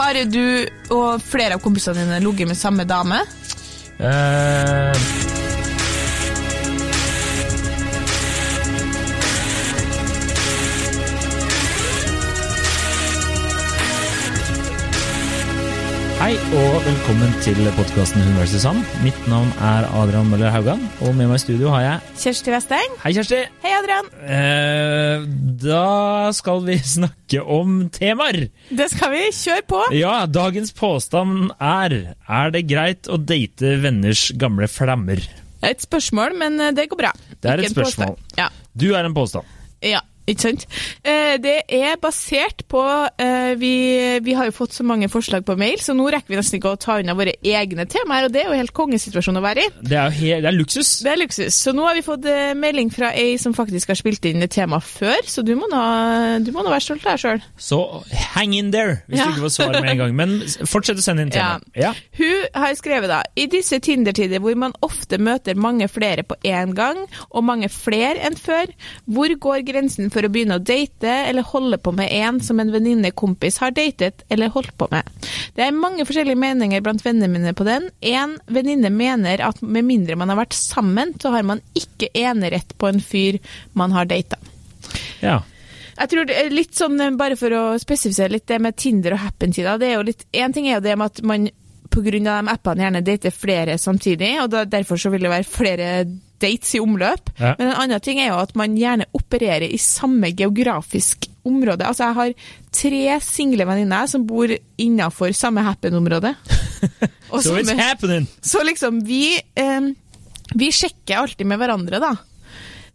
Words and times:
Har 0.00 0.16
du 0.32 0.64
og 0.96 1.20
flere 1.20 1.58
av 1.58 1.60
kompisene 1.60 2.00
dine 2.00 2.22
ligget 2.24 2.48
med 2.48 2.56
samme 2.56 2.86
dame? 2.88 3.20
Eh, 4.00 5.29
Hei 16.20 16.34
og 16.52 16.74
velkommen 16.84 17.30
til 17.40 17.56
podkasten 17.78 18.20
Hun 18.20 18.34
versus 18.36 18.60
Sand. 18.60 18.82
Mitt 19.00 19.16
navn 19.30 19.48
er 19.64 19.86
Adrian 19.96 20.28
Møller 20.28 20.52
Haugan, 20.52 20.82
og 21.00 21.14
med 21.16 21.30
meg 21.30 21.38
i 21.38 21.42
studio 21.46 21.70
har 21.72 21.80
jeg 21.80 22.18
Kjersti 22.20 22.52
Westeng. 22.52 22.98
Hei, 23.00 23.12
Kjersti! 23.16 23.38
Hei, 23.62 23.70
Adrian. 23.78 24.10
Eh, 24.20 25.24
da 25.62 25.86
skal 26.36 26.60
vi 26.66 26.76
snakke 26.84 27.40
om 27.40 27.86
temaer. 27.96 28.50
Det 28.68 28.90
skal 28.92 29.14
vi. 29.14 29.22
Kjør 29.32 29.64
på. 29.72 29.80
Ja, 29.96 30.12
dagens 30.28 30.74
påstand 30.76 31.54
er 31.56 31.96
Er 32.12 32.52
det 32.52 32.66
greit 32.68 33.08
å 33.08 33.16
date 33.16 33.78
venners 33.80 34.26
gamle 34.36 34.68
flammer? 34.68 35.24
Det 35.24 35.72
er 35.72 35.78
et 35.78 35.88
spørsmål, 35.88 36.36
men 36.36 36.60
eh, 36.60 36.74
det 36.76 36.90
går 36.92 37.00
bra. 37.00 37.14
Det 37.32 37.48
er 37.48 37.64
Ikke 37.64 37.72
et 37.72 37.78
spørsmål. 37.78 38.20
Ja. 38.36 38.52
Du 38.76 38.90
er 38.92 39.08
en 39.08 39.16
påstand. 39.16 39.48
Ja, 39.80 40.04
ikke 40.28 40.40
sant? 40.44 40.66
Eh, 41.04 41.36
Det 41.40 41.64
er 41.68 41.96
basert 42.00 42.64
på 42.68 42.82
eh, 43.18 43.54
vi, 43.60 44.18
vi 44.22 44.34
har 44.36 44.46
jo 44.50 44.52
fått 44.56 44.72
så 44.76 44.84
mange 44.86 45.08
forslag 45.10 45.44
på 45.46 45.56
mail, 45.58 45.78
så 45.82 45.94
nå 45.96 46.08
rekker 46.12 46.28
vi 46.34 46.36
nesten 46.40 46.58
ikke 46.60 46.72
å 46.74 46.78
ta 46.80 46.98
unna 47.00 47.14
våre 47.18 47.34
egne 47.42 47.86
temaer, 47.90 48.26
og 48.28 48.32
det 48.34 48.42
er 48.44 48.50
jo 48.52 48.58
helt 48.60 48.74
kongesituasjon 48.76 49.40
å 49.40 49.42
være 49.44 49.64
i. 49.64 49.70
Det 49.90 49.96
er 49.98 50.10
helt, 50.10 50.42
det 50.44 50.50
er 50.52 50.56
luksus. 50.58 50.90
Det 51.04 51.12
er 51.14 51.20
luksus. 51.22 51.54
Så 51.60 51.72
nå 51.76 51.86
har 51.88 51.94
vi 51.98 52.04
fått 52.06 52.26
eh, 52.30 52.52
melding 52.58 52.90
fra 52.94 53.12
ei 53.16 53.36
som 53.40 53.54
faktisk 53.56 53.88
har 53.94 53.98
spilt 53.98 54.24
inn 54.30 54.42
et 54.44 54.52
tema 54.54 54.80
før, 54.84 55.22
så 55.26 55.42
du 55.46 55.54
må 55.58 55.68
nå, 55.70 55.80
du 56.44 56.52
må 56.54 56.62
nå 56.66 56.70
være 56.72 56.84
stolt 56.84 57.06
av 57.06 57.16
deg 57.16 57.24
sjøl. 57.24 57.42
Så 57.60 57.80
hang 58.36 58.54
in 58.58 58.70
there, 58.74 59.00
hvis 59.08 59.18
Ja. 59.20 59.26
du 59.26 59.32
ikke 59.36 59.46
får 59.48 59.54
svar 59.56 59.74
med 59.80 59.90
en 59.94 59.98
gang. 60.04 60.14
Men 60.16 60.36
fortsett 60.68 60.98
å 61.00 61.04
sende 61.04 61.22
inn 61.26 61.30
tema. 61.34 61.60
Ja. 61.78 61.92
Hun 62.18 62.46
har 62.54 62.74
skrevet 62.78 63.08
da 63.10 63.22
I 63.38 63.46
disse 63.50 63.78
Tinder-tider 63.82 64.40
hvor 64.42 64.56
man 64.58 64.72
ofte 64.84 65.18
møter 65.18 65.56
mange 65.58 65.88
flere 65.90 66.22
på 66.26 66.36
én 66.46 66.74
gang, 66.76 67.02
og 67.30 67.44
mange 67.44 67.68
flere 67.72 68.18
enn 68.26 68.36
før, 68.38 68.70
hvor 69.06 69.32
går 69.40 69.62
grensen 69.66 70.09
for 70.12 70.26
å 70.26 70.30
begynne 70.32 70.58
å 70.58 70.62
date 70.62 71.12
eller 71.28 71.46
holde 71.46 71.78
på 71.82 71.92
med 71.96 72.12
en 72.20 72.40
som 72.44 72.60
en 72.60 72.72
venninne-kompis 72.72 73.60
har 73.62 73.74
datet 73.76 74.24
eller 74.28 74.52
holdt 74.54 74.74
på 74.78 74.88
med? 74.92 75.06
Det 75.56 75.66
er 75.66 75.76
mange 75.76 76.06
forskjellige 76.08 76.40
meninger 76.40 76.82
blant 76.84 77.04
vennene 77.04 77.30
mine 77.32 77.54
på 77.56 77.66
den. 77.68 77.90
En 78.00 78.36
venninne 78.50 78.90
mener 78.94 79.42
at 79.46 79.62
med 79.62 79.86
mindre 79.88 80.18
man 80.20 80.32
har 80.32 80.40
vært 80.42 80.58
sammen, 80.58 81.14
så 81.20 81.34
har 81.34 81.46
man 81.46 81.62
ikke 81.78 82.12
enerett 82.14 82.76
på 82.78 82.90
en 82.90 83.00
fyr 83.00 83.40
man 83.78 83.96
har 83.96 84.10
data. 84.10 84.40
ja. 85.20 85.40
Jeg 86.00 86.08
tror 86.08 86.24
det 86.24 86.36
er 86.40 86.54
litt 86.54 86.78
sånn, 86.78 86.96
eh, 87.04 87.10
bare 87.12 87.36
for 87.36 87.52
å 87.52 87.64
spesifisere 87.80 88.32
litt 88.32 88.46
det 88.48 88.56
med 88.62 88.76
Tinder 88.80 89.18
og 89.18 89.20
Happen-tida, 89.20 89.76
det 89.76 89.90
er 89.90 89.98
jo 89.98 90.06
litt, 90.08 90.24
en 90.32 90.54
ting 90.56 90.68
er 90.70 90.78
jo 90.78 90.84
det 90.86 90.94
med 90.96 91.12
at 91.12 91.20
man 91.28 91.50
av 91.98 92.46
de 92.46 92.54
appene 92.54 92.84
gjerne 92.84 93.04
dater 93.06 93.34
flere 93.34 93.78
samtidig, 93.78 94.34
og 94.42 94.50
da, 94.52 94.64
derfor 94.68 95.00
så 95.00 95.10
vil 95.12 95.26
det 95.26 95.32
være 95.32 95.48
flere 95.48 95.88
dates 96.40 96.74
i 96.76 96.80
omløp. 96.80 97.32
Ja. 97.38 97.54
Men 97.58 97.68
en 97.68 97.78
annen 97.84 98.04
ting 98.04 98.20
er 98.22 98.30
jo 98.30 98.40
at 98.40 98.54
man 98.58 98.76
gjerne 98.78 99.08
opererer 99.16 99.68
i 99.68 99.78
samme 99.80 100.32
geografisk 100.36 101.28
område. 101.46 101.86
Altså 101.86 102.08
jeg 102.08 102.18
har 102.18 102.32
tre 102.80 103.18
single 103.24 103.66
venninner 103.68 104.08
som 104.10 104.24
bor 104.28 104.50
innenfor 104.50 105.34
samme 105.36 105.64
Happen-område. 105.66 106.34
So 107.30 107.54
it's 107.54 107.70
happening! 107.70 108.26
så 108.42 108.62
liksom, 108.66 109.04
vi, 109.06 109.36
eh, 109.54 109.84
vi 110.54 110.70
sjekker 110.74 111.20
alltid 111.20 111.46
med 111.46 111.60
hverandre, 111.60 112.00
da. 112.02 112.16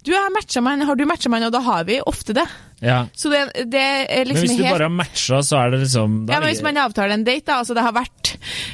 Du 0.03 0.11
har 0.11 0.27
matcha 0.33 0.59
meg, 0.59 0.83
har 0.83 0.97
du 0.99 1.05
matcha 1.07 1.31
meg, 1.31 1.45
og 1.47 1.53
da 1.55 1.61
har 1.63 1.85
vi 1.87 2.01
ofte 2.03 2.35
det. 2.35 2.43
Ja. 2.83 3.05
Så 3.15 3.29
det, 3.31 3.39
det 3.71 3.81
er 3.81 4.25
Men 4.25 4.27
liksom 4.27 4.43
hvis 4.43 4.57
du 4.57 4.63
helt 4.63 4.75
bare 4.75 4.87
har 4.89 4.93
matcha, 4.93 5.39
så 5.47 5.59
er 5.61 5.71
det 5.71 5.79
liksom 5.85 6.17
da 6.27 6.35
ja, 6.35 6.39
men 6.43 6.51
Hvis 6.51 6.63
man 6.65 6.77
avtaler 6.77 7.15
en 7.15 7.23
date, 7.23 7.45
da. 7.47 7.59
Altså 7.63 7.73
det 7.77 7.85
har 7.85 7.95
vært 7.95 8.33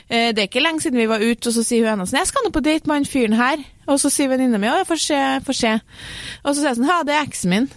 eh, 0.10 0.32
Det 0.34 0.42
er 0.42 0.48
ikke 0.50 0.64
lenge 0.64 0.82
siden 0.82 0.98
vi 1.00 1.08
var 1.12 1.22
ute, 1.22 1.52
og 1.52 1.54
så 1.54 1.64
sier 1.66 1.86
hun 1.86 1.94
ene 1.94 2.08
sånn 2.10 2.20
'Jeg 2.20 2.32
skal 2.32 2.48
nå 2.48 2.54
på 2.56 2.66
date 2.66 2.90
med 2.90 3.02
han 3.02 3.06
fyren 3.06 3.38
her.' 3.38 3.64
Og 3.88 4.00
så 4.02 4.10
sier 4.10 4.32
venninna 4.32 4.58
mi 4.58 4.68
'Å, 4.68 4.82
jeg 4.82 4.90
får 4.90 5.02
se, 5.06 5.22
får 5.46 5.58
se'. 5.62 5.74
Og 6.44 6.50
så 6.50 6.58
sier 6.60 6.70
jeg 6.72 6.80
sånn 6.82 6.90
'Ja, 6.90 7.00
det 7.04 7.16
er 7.16 7.26
eksen 7.30 7.54
min'. 7.54 7.70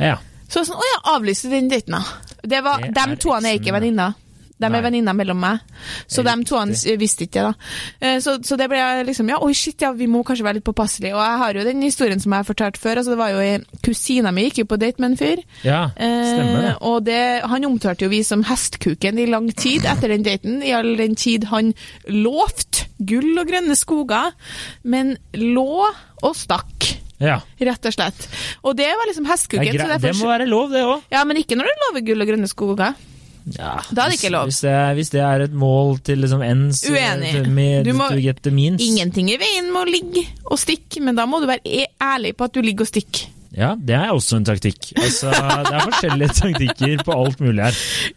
Ja. 0.00 0.16
Så 0.48 0.64
sånn 0.64 0.80
'Å 0.80 0.90
ja, 0.92 0.98
avlyste 1.16 1.50
den 1.52 1.68
daten', 1.68 1.92
da. 1.92 2.02
Det 2.44 2.64
var, 2.64 2.80
de 2.80 3.16
to 3.16 3.32
er 3.36 3.56
ikke 3.58 3.72
venninner. 3.72 4.14
De 4.60 4.66
er 4.70 4.82
venninner 4.84 5.12
mellom 5.18 5.36
meg. 5.40 5.58
Så 6.06 6.22
de 6.22 6.32
to 6.46 6.56
visste 6.96 7.24
ikke 7.26 7.42
det, 7.42 7.42
da. 7.42 7.54
Eh, 8.00 8.18
Så, 8.20 8.36
så 8.46 8.56
det 8.56 8.68
ble 8.70 8.78
liksom 9.04 9.28
Ja, 9.28 9.38
oi, 9.42 9.52
shit, 9.52 9.80
ja, 9.82 9.90
vi 9.92 10.06
må 10.06 10.22
kanskje 10.24 10.44
være 10.46 10.54
litt 10.60 10.64
påpasselige. 10.64 11.12
Og 11.14 11.20
jeg 11.20 11.38
har 11.42 11.54
jo 11.58 11.64
den 11.64 11.82
historien 11.82 12.20
som 12.22 12.32
jeg 12.32 12.38
har 12.38 12.44
fortalt 12.48 12.78
før. 12.78 12.96
Altså, 13.02 13.10
det 13.10 13.18
var 13.18 13.30
jo 13.34 13.64
Kusina 13.82 14.30
mi 14.32 14.44
gikk 14.46 14.58
jo 14.62 14.64
på 14.70 14.78
date 14.78 15.00
med 15.02 15.10
en 15.10 15.16
fyr. 15.18 15.42
ja, 15.64 15.88
stemmer 15.90 16.60
det. 16.62 16.70
Eh, 16.70 16.78
og 16.86 17.04
det, 17.04 17.20
han 17.50 17.64
omtalte 17.66 18.04
jo 18.06 18.08
vi 18.14 18.22
som 18.22 18.44
hestkuken 18.44 19.18
i 19.18 19.26
lang 19.26 19.50
tid 19.52 19.84
etter 19.90 20.08
den 20.14 20.22
daten, 20.22 20.62
i 20.62 20.72
all 20.72 20.94
den 20.96 21.14
tid 21.18 21.44
han 21.50 21.74
lovte 22.08 22.86
gull 23.04 23.38
og 23.42 23.48
grønne 23.50 23.74
skoger, 23.76 24.32
men 24.84 25.16
lå 25.34 25.84
og 26.22 26.36
stakk, 26.38 26.92
Ja. 27.20 27.40
rett 27.60 27.86
og 27.86 27.92
slett. 27.92 28.28
Og 28.64 28.76
det 28.76 28.86
var 28.86 29.06
liksom 29.10 29.26
hestkuken. 29.26 29.66
derfor- 29.76 30.00
det 30.00 30.16
må 30.16 30.26
være 30.30 30.46
lov, 30.48 30.70
det 30.70 30.82
òg. 30.84 31.02
Ja, 31.10 31.24
men 31.24 31.36
ikke 31.36 31.56
når 31.56 31.64
du 31.64 31.82
lover 31.88 32.06
gull 32.06 32.22
og 32.22 32.28
grønne 32.28 32.48
skoger. 32.48 32.94
Ja, 33.44 33.74
Da 33.92 34.06
er 34.06 34.14
det 34.14 34.16
ikke 34.22 34.32
lov. 34.32 34.48
Hvis, 34.48 34.62
det, 34.64 34.72
hvis 34.96 35.10
det 35.12 35.20
er 35.20 35.44
et 35.44 35.52
mål 35.52 35.98
til 36.00 36.22
liksom 36.24 36.42
ends 36.46 36.80
Uenig. 36.88 37.34
Med, 37.52 37.84
Du 37.84 37.92
må-. 37.92 38.08
Ingenting 38.80 39.28
i 39.34 39.36
veien 39.40 39.68
med 39.72 39.82
å 39.82 39.90
ligge 39.90 40.24
og 40.48 40.58
stikke, 40.58 41.02
men 41.04 41.18
da 41.18 41.26
må 41.28 41.42
du 41.42 41.48
være 41.50 41.60
e- 41.64 41.92
ærlig 42.00 42.36
på 42.38 42.48
at 42.48 42.54
du 42.56 42.62
ligger 42.64 42.86
og 42.88 42.92
stikker. 42.94 43.30
Ja, 43.54 43.76
det 43.78 43.94
er 43.94 44.10
også 44.10 44.40
en 44.40 44.46
taktikk. 44.48 44.88
Altså, 44.98 45.28
det 45.30 45.74
er 45.76 45.84
forskjellige 45.86 46.34
taktikker 46.40 47.04
på 47.06 47.14
alt 47.14 47.38
mulig 47.44 47.62
her. 47.62 47.76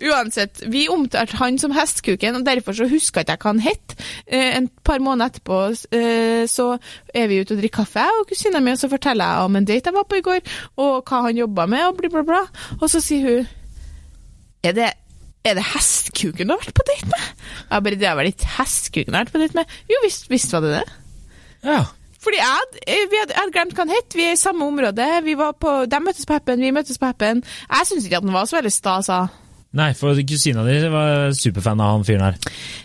Uansett, 0.10 0.64
vi 0.74 0.88
omtalte 0.90 1.38
han 1.38 1.60
som 1.62 1.76
hestkuken, 1.76 2.40
og 2.40 2.46
derfor 2.48 2.74
så 2.74 2.88
huska 2.90 3.22
ikke 3.22 3.36
jeg 3.36 3.44
hva 3.44 3.52
han 3.52 3.62
het. 3.68 3.98
Eh, 4.26 4.56
en 4.58 4.70
par 4.88 5.04
måneder 5.04 5.30
etterpå 5.30 5.60
eh, 5.94 6.48
så 6.50 6.72
er 7.14 7.30
vi 7.30 7.44
ute 7.44 7.54
og 7.54 7.62
drikker 7.62 7.84
kaffe, 7.84 8.08
og 8.18 8.32
kusina 8.32 8.64
mi, 8.64 8.74
og 8.74 8.82
så 8.82 8.90
forteller 8.90 9.30
jeg 9.30 9.52
om 9.52 9.60
en 9.60 9.68
date 9.70 9.92
jeg 9.92 10.00
var 10.00 10.08
på 10.10 10.18
i 10.18 10.26
går, 10.26 10.42
og 10.82 11.04
hva 11.06 11.22
han 11.28 11.44
jobba 11.44 11.68
med, 11.70 11.86
og 11.92 12.00
bla, 12.02 12.10
bla, 12.16 12.26
bla. 12.32 12.42
Og 12.80 12.88
så 12.90 13.04
sier 13.04 13.28
hun 13.28 13.54
Er 14.66 14.74
det 14.74 14.90
er 15.46 15.54
det 15.60 15.64
hestkuken 15.74 16.48
du 16.50 16.54
har 16.56 16.60
vært 16.64 16.76
på 16.76 16.86
date 16.88 17.08
med? 17.12 17.28
Jeg 17.72 17.84
bare, 17.86 17.96
det 18.02 18.08
er 18.10 18.16
vel 18.20 18.32
ikke 18.34 18.50
hestkuken 18.58 19.14
jeg 19.14 19.18
har 19.20 19.26
vært 19.26 19.36
på 19.38 19.44
date 19.46 19.56
med? 19.62 19.78
Jo 19.92 20.02
visst, 20.04 20.28
visst 20.32 20.52
var 20.54 20.62
det 20.66 20.74
det. 20.80 20.86
Ja. 21.64 21.84
Fordi 22.20 22.40
jeg, 22.42 22.80
eh, 22.88 23.04
jeg 23.14 23.30
hadde 23.38 23.54
glemt 23.56 23.74
hva 23.78 23.86
han 23.86 23.94
het. 23.96 24.16
Vi 24.18 24.26
er 24.28 24.34
i 24.36 24.40
samme 24.42 24.66
område. 24.68 25.06
Vi 25.24 25.36
var 25.40 25.54
på, 25.54 25.86
de 25.88 26.00
møttes 26.04 26.26
på 26.28 26.34
Happen, 26.36 26.60
vi 26.60 26.72
møttes 26.76 26.98
på 27.00 27.06
Happen. 27.12 27.44
Jeg 27.70 27.88
syns 27.88 28.08
ikke 28.10 28.18
at 28.20 28.26
han 28.28 28.34
var 28.36 28.50
så 28.50 28.58
veldig 28.60 28.74
stas. 28.74 29.12
Nei, 29.78 29.92
for 30.00 30.16
kusina 30.26 30.64
di 30.66 30.78
var 30.90 31.34
superfan 31.38 31.82
av 31.84 31.92
han 31.98 32.06
fyren 32.08 32.24
her. 32.24 32.38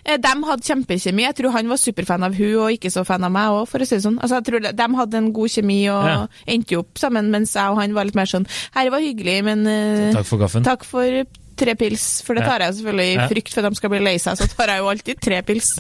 Eh, 0.05 0.19
De 0.21 0.33
hadde 0.49 0.67
kjempekjemi. 0.67 1.23
Jeg 1.25 1.37
tror 1.39 1.55
han 1.55 1.71
var 1.71 1.79
superfan 1.81 2.27
av 2.27 2.35
hun 2.37 2.57
og 2.67 2.73
ikke 2.75 2.91
så 2.93 3.05
fan 3.09 3.25
av 3.25 3.33
meg 3.33 3.55
òg, 3.55 3.67
for 3.71 3.79
å 3.83 3.87
si 3.89 3.97
det 3.97 4.03
sånn. 4.05 4.19
Altså, 4.21 4.41
jeg 4.41 4.49
tror 4.51 4.67
de 4.83 4.89
hadde 5.01 5.21
en 5.23 5.33
god 5.33 5.49
kjemi 5.55 5.79
og 5.95 6.05
Ja. 6.11 6.27
endte 6.47 6.75
jo 6.77 6.81
opp 6.85 6.99
sammen, 7.01 7.31
mens 7.33 7.55
jeg 7.55 7.71
og 7.71 7.79
han 7.81 7.95
var 7.95 8.05
litt 8.05 8.19
mer 8.19 8.27
sånn 8.29 8.47
Herre 8.75 8.91
var 8.91 9.01
hyggelig, 9.01 9.39
men 9.47 9.67
uh, 9.67 10.13
Takk 10.19 10.27
for 10.27 10.39
kaffen. 10.43 10.63
takk 10.67 10.85
for 10.85 11.25
tre 11.63 11.75
pils. 11.79 12.07
For 12.27 12.39
det 12.39 12.45
tar 12.49 12.65
jeg 12.67 12.77
selvfølgelig 12.81 13.09
i 13.15 13.29
frykt 13.33 13.55
for 13.57 13.63
at 13.69 13.73
de 13.77 13.81
skal 13.81 13.95
bli 13.95 14.03
lei 14.05 14.17
seg, 14.23 14.39
så 14.43 14.49
tar 14.53 14.75
jeg 14.75 14.83
jo 14.83 14.91
alltid 14.93 15.23
tre 15.23 15.41
pils. 15.47 15.71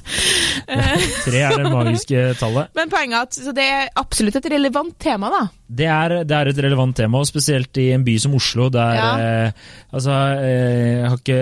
Tre 0.66 1.42
er 1.48 1.56
det 1.58 1.72
magiske 1.72 2.22
tallet. 2.40 2.70
Men 2.78 2.92
poenget 2.92 3.18
er 3.18 3.26
at 3.28 3.38
så 3.42 3.54
det 3.56 3.66
er 3.68 3.90
absolutt 4.00 4.38
et 4.40 4.48
relevant 4.54 4.94
tema, 5.02 5.30
da. 5.32 5.42
Det 5.72 5.86
er, 5.88 6.12
det 6.28 6.36
er 6.36 6.50
et 6.50 6.58
relevant 6.66 6.92
tema, 6.98 7.22
og 7.22 7.28
spesielt 7.30 7.78
i 7.80 7.86
en 7.94 8.02
by 8.04 8.16
som 8.20 8.34
Oslo, 8.36 8.68
der 8.72 8.98
Ja. 8.98 9.12
eh, 9.18 9.68
Altså, 9.92 10.12
eh, 10.40 11.02
jeg 11.02 11.08
har 11.12 11.18
ikke 11.18 11.38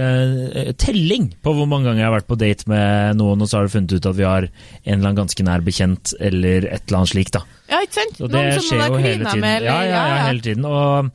eh, 0.59 0.71
telling 0.83 1.29
på 1.39 1.53
hvor 1.55 1.69
mange 1.71 1.87
ganger 1.87 2.01
jeg 2.03 2.09
har 2.09 2.17
vært 2.17 2.27
på 2.31 2.39
date 2.41 2.67
med 2.71 3.15
noen, 3.21 3.43
og 3.45 3.47
så 3.51 3.61
har 3.61 3.69
du 3.69 3.75
funnet 3.77 3.93
ut 3.95 4.09
at 4.11 4.17
vi 4.19 4.25
har 4.27 4.47
en 4.49 4.51
eller 4.97 5.05
annen 5.13 5.21
ganske 5.21 5.45
nær 5.47 5.63
bekjent, 5.63 6.15
eller 6.19 6.67
et 6.67 6.83
eller 6.89 6.99
annet 6.99 7.13
slikt, 7.13 7.37
da. 7.39 7.45
Ja, 7.71 7.79
ikke 7.87 8.01
sant? 8.01 8.19
Og 8.19 8.33
det 8.33 8.41
Noen 8.41 8.65
skjer 8.67 8.83
jo 8.91 8.99
hele 9.05 9.23
tiden. 9.29 9.45
med, 9.45 9.57
eller- 9.61 9.71
ja, 9.71 9.77
ja, 9.87 10.03
ja, 10.11 10.25
hele 10.27 10.43
tiden. 10.43 10.67
Og 10.67 11.13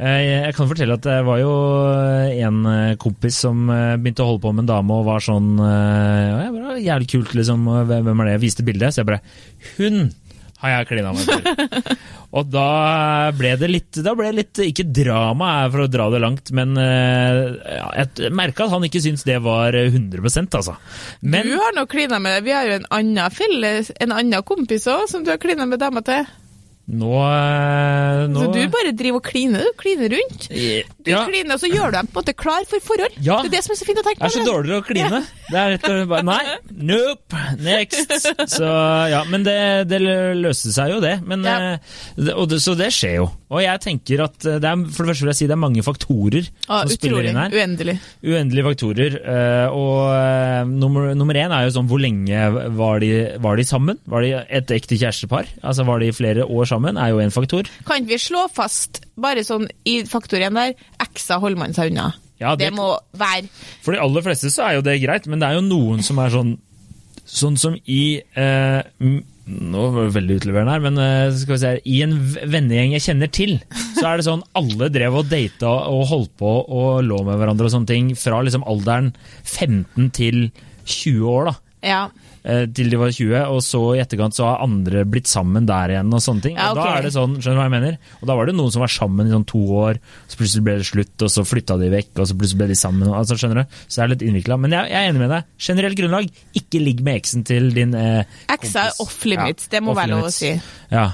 eh, 0.00 0.20
jeg 0.46 0.54
kan 0.56 0.70
fortelle 0.72 0.96
at 0.96 1.04
det 1.04 1.18
var 1.28 1.42
jo 1.42 1.52
en 2.48 2.59
eh, 2.68 2.96
kompis 3.00 3.40
som 3.44 3.68
eh, 3.72 3.96
begynte 4.00 4.24
å 4.24 4.30
holde 4.32 4.44
på 4.44 4.52
med 4.54 4.64
en 4.64 4.72
dame 4.72 4.96
og 4.96 5.06
var 5.08 5.24
sånn 5.24 5.52
eh, 5.64 6.24
ja, 6.44 6.48
det 6.54 6.80
Jævlig 6.80 7.10
kult, 7.10 7.36
liksom. 7.36 7.68
Hvem 7.88 8.08
er 8.08 8.26
det? 8.26 8.34
Jeg 8.36 8.42
viste 8.44 8.64
bildet, 8.64 8.94
så 8.94 9.02
jeg 9.02 9.08
bare 9.10 9.20
Hun 9.76 10.10
har 10.60 10.72
jeg 10.74 10.88
klina 10.90 11.12
meg 11.16 11.24
til. 11.24 11.94
og 12.36 12.50
da 12.52 12.66
ble 13.36 13.54
det 13.60 13.70
litt 13.70 14.00
Da 14.04 14.12
ble 14.16 14.28
det 14.30 14.38
litt 14.38 14.60
Ikke 14.66 14.86
drama, 14.86 15.50
for 15.72 15.84
å 15.84 15.90
dra 15.92 16.08
det 16.12 16.20
langt, 16.22 16.52
men 16.56 16.76
ja, 16.76 17.88
jeg 18.02 18.32
merka 18.36 18.66
at 18.66 18.74
han 18.74 18.84
ikke 18.86 19.02
syntes 19.02 19.24
det 19.28 19.38
var 19.44 19.76
100% 19.76 20.60
altså. 20.60 20.76
Men 21.20 21.48
Du 21.48 21.56
har 21.56 21.76
nå 21.76 21.86
klina 21.90 22.20
med 22.22 22.44
Vi 22.46 22.54
har 22.54 22.68
jo 22.68 22.78
en 22.80 22.90
annen 23.00 23.34
felles, 23.34 23.92
en 24.00 24.14
annen 24.16 24.46
kompis 24.46 24.88
òg, 24.90 25.08
som 25.10 25.24
du 25.24 25.32
har 25.32 25.42
klina 25.42 25.68
med 25.68 25.82
dama 25.82 26.04
til. 26.06 26.28
Nå, 26.90 27.10
eh, 27.22 28.24
nå 28.32 28.40
Så 28.42 28.52
du 28.54 28.60
bare 28.72 28.90
driver 28.98 29.20
og 29.20 29.26
kliner, 29.28 29.62
du. 29.62 29.74
Kliner 29.78 30.10
rundt. 30.10 30.46
Du 30.50 31.10
ja, 31.12 31.20
kliner, 31.28 31.54
og 31.54 31.60
så 31.62 31.68
gjør 31.70 31.92
du 31.92 31.96
dem 32.00 32.08
på 32.10 32.18
en 32.18 32.24
måte 32.24 32.34
klar 32.34 32.64
for 32.68 32.82
forhold. 32.82 33.14
Ja. 33.22 33.36
Det 33.44 33.50
er 33.52 33.54
det 33.56 33.60
som 33.64 33.74
er 33.74 33.78
så 33.78 33.86
fint 33.86 34.00
å 34.00 34.04
tenke 34.08 34.18
Jeg 34.20 34.26
er 34.26 34.34
så 34.34 34.40
på. 34.42 34.48
dårlig 34.50 34.70
til 34.72 34.80
å 34.80 34.86
kline. 34.88 35.20
Det 35.50 35.58
er 35.60 35.70
rett 35.74 35.86
og 35.86 35.94
slett 35.94 36.10
bare 36.10 36.26
Nei, 36.26 36.56
nope, 36.90 37.44
next. 37.62 38.12
Så 38.56 38.70
ja, 39.12 39.20
men 39.30 39.46
det, 39.46 39.54
det 39.90 40.00
løste 40.40 40.72
seg 40.74 40.96
jo, 40.96 40.98
det. 41.04 41.14
Men, 41.30 41.46
Ja. 41.46 41.54
eh, 41.76 41.78
det, 42.18 42.34
og 42.34 42.48
det. 42.50 42.58
Så 42.64 42.74
det 42.78 42.90
skjer 42.94 43.14
jo. 43.20 43.28
Og 43.50 43.62
jeg 43.64 43.80
tenker 43.82 44.24
at 44.26 44.36
det 44.42 44.66
er, 44.66 44.82
for 44.94 45.06
det 45.06 45.12
første 45.14 45.24
vil 45.26 45.32
jeg 45.32 45.38
si 45.40 45.46
det 45.50 45.54
er 45.56 45.62
mange 45.62 45.82
faktorer 45.86 46.44
Å, 46.70 46.82
som 46.84 46.92
spiller 46.92 47.30
inn 47.30 47.38
her. 47.38 47.54
Uendelig. 47.54 47.96
Uendelige 48.26 48.66
faktorer. 48.68 49.16
eh, 49.22 49.68
Og 49.74 50.10
eh, 50.14 50.66
nummer, 50.70 51.14
nummer 51.18 51.38
én 51.38 51.54
er 51.54 51.66
jo 51.68 51.72
sånn 51.78 51.88
hvor 51.90 52.02
lenge 52.02 52.44
var 52.78 52.98
de, 53.02 53.10
var 53.42 53.58
de 53.58 53.66
sammen? 53.66 53.98
Var 54.10 54.26
de 54.26 54.34
et 54.60 54.74
ekte 54.76 54.98
kjærestepar? 55.00 55.50
Altså 55.62 55.86
Var 55.86 56.02
de 56.04 56.12
flere 56.14 56.46
år 56.50 56.69
sammen? 56.70 56.98
Er 57.00 57.12
jo 57.12 57.20
en 57.22 57.34
faktor. 57.34 57.68
Kan 57.88 58.00
ikke 58.04 58.14
vi 58.14 58.20
slå 58.22 58.46
fast, 58.54 59.02
bare 59.20 59.42
sånn 59.46 59.66
i 59.90 60.00
faktoren 60.08 60.56
der, 60.58 60.74
eksa 61.02 61.40
holder 61.42 61.60
man 61.66 61.76
seg 61.76 61.92
unna. 61.92 62.12
Ja, 62.40 62.54
det, 62.56 62.70
det- 62.70 62.76
må 62.78 62.94
være 63.20 63.50
For 63.84 63.92
de 63.92 64.00
aller 64.00 64.24
fleste 64.24 64.48
så 64.48 64.64
er 64.70 64.78
jo 64.78 64.86
det 64.86 64.94
greit, 65.02 65.26
men 65.28 65.42
det 65.42 65.50
er 65.50 65.58
jo 65.58 65.66
noen 65.66 66.00
som 66.06 66.18
er 66.24 66.32
sånn 66.32 66.54
Sånn 67.30 67.54
som 67.60 67.76
i 67.86 68.18
eh, 68.34 68.80
Nå 69.50 69.82
var 69.94 70.06
det 70.08 70.14
veldig 70.16 70.38
utleverende 70.40 70.72
her, 70.72 70.82
men 70.82 70.96
eh, 70.98 71.34
skal 71.38 71.54
vi 71.54 71.58
se 71.62 71.68
her, 71.74 71.80
i 71.86 72.00
en 72.02 72.14
vennegjeng 72.50 72.94
jeg 72.96 73.04
kjenner 73.04 73.30
til, 73.34 73.52
så 73.98 74.04
er 74.08 74.18
det 74.18 74.26
sånn 74.26 74.42
alle 74.58 74.88
drev 74.94 75.18
og 75.20 75.28
data 75.30 75.70
og 75.92 76.04
holdt 76.10 76.32
på 76.40 76.50
og 76.64 77.04
lå 77.06 77.20
med 77.28 77.38
hverandre 77.38 77.68
og 77.68 77.74
sånne 77.74 77.90
ting 77.90 78.10
fra 78.18 78.40
liksom 78.46 78.64
alderen 78.66 79.12
15 79.44 80.10
til 80.16 80.40
20 80.90 81.30
år, 81.30 81.50
da. 81.52 81.54
Ja. 81.84 82.08
Eh, 82.42 82.64
til 82.72 82.88
de 82.92 82.96
var 83.00 83.10
20, 83.12 83.34
og 83.52 83.60
så 83.64 83.80
i 83.96 84.00
etterkant 84.00 84.36
så 84.36 84.46
har 84.48 84.62
andre 84.64 85.02
blitt 85.08 85.28
sammen 85.28 85.66
der 85.68 85.92
igjen 85.94 86.12
og 86.16 86.22
sånne 86.24 86.44
ting. 86.46 86.56
Ja, 86.56 86.70
Og 86.72 86.78
da 86.80 86.86
er 86.96 87.04
det 87.04 87.12
sånn, 87.12 87.34
skjønner 87.40 87.58
du 87.58 87.60
hva 87.60 87.66
jeg 87.68 87.74
mener? 87.74 87.98
Og 88.20 88.30
da 88.30 88.36
var 88.38 88.48
det 88.48 88.54
noen 88.56 88.72
som 88.72 88.84
var 88.84 88.92
sammen 88.92 89.28
i 89.28 89.34
sånn 89.34 89.46
to 89.48 89.60
år, 89.82 90.00
så 90.28 90.40
plutselig 90.40 90.64
ble 90.64 90.76
det 90.80 90.88
slutt, 90.88 91.14
og 91.26 91.32
så 91.36 91.44
flytta 91.44 91.78
de 91.80 91.90
vekk, 91.92 92.12
og 92.16 92.28
så 92.30 92.36
plutselig 92.40 92.60
ble 92.62 92.68
de 92.72 92.78
sammen. 92.80 93.12
Altså, 93.20 93.36
skjønner 93.40 93.62
du? 93.62 93.78
Så 93.86 93.94
det 94.00 94.04
er 94.06 94.12
litt 94.14 94.24
innvikla. 94.28 94.60
Men 94.60 94.76
jeg, 94.76 94.92
jeg 94.92 95.00
er 95.04 95.12
enig 95.12 95.24
med 95.24 95.34
deg. 95.36 95.50
Generelt 95.68 96.00
grunnlag, 96.00 96.30
ikke 96.62 96.84
ligg 96.84 97.02
med 97.04 97.20
eksen 97.20 97.44
til 97.48 97.72
din 97.76 97.96
eh, 97.98 98.38
Eksa 98.56 98.86
er 98.88 99.02
off 99.04 99.18
limits, 99.28 99.68
Ja, 99.68 99.74
det 99.76 99.82
må 99.84 99.96
være 99.98 100.14
lov 100.14 100.30
å 100.30 100.32
si. 100.34 100.54
Ja. 100.92 101.10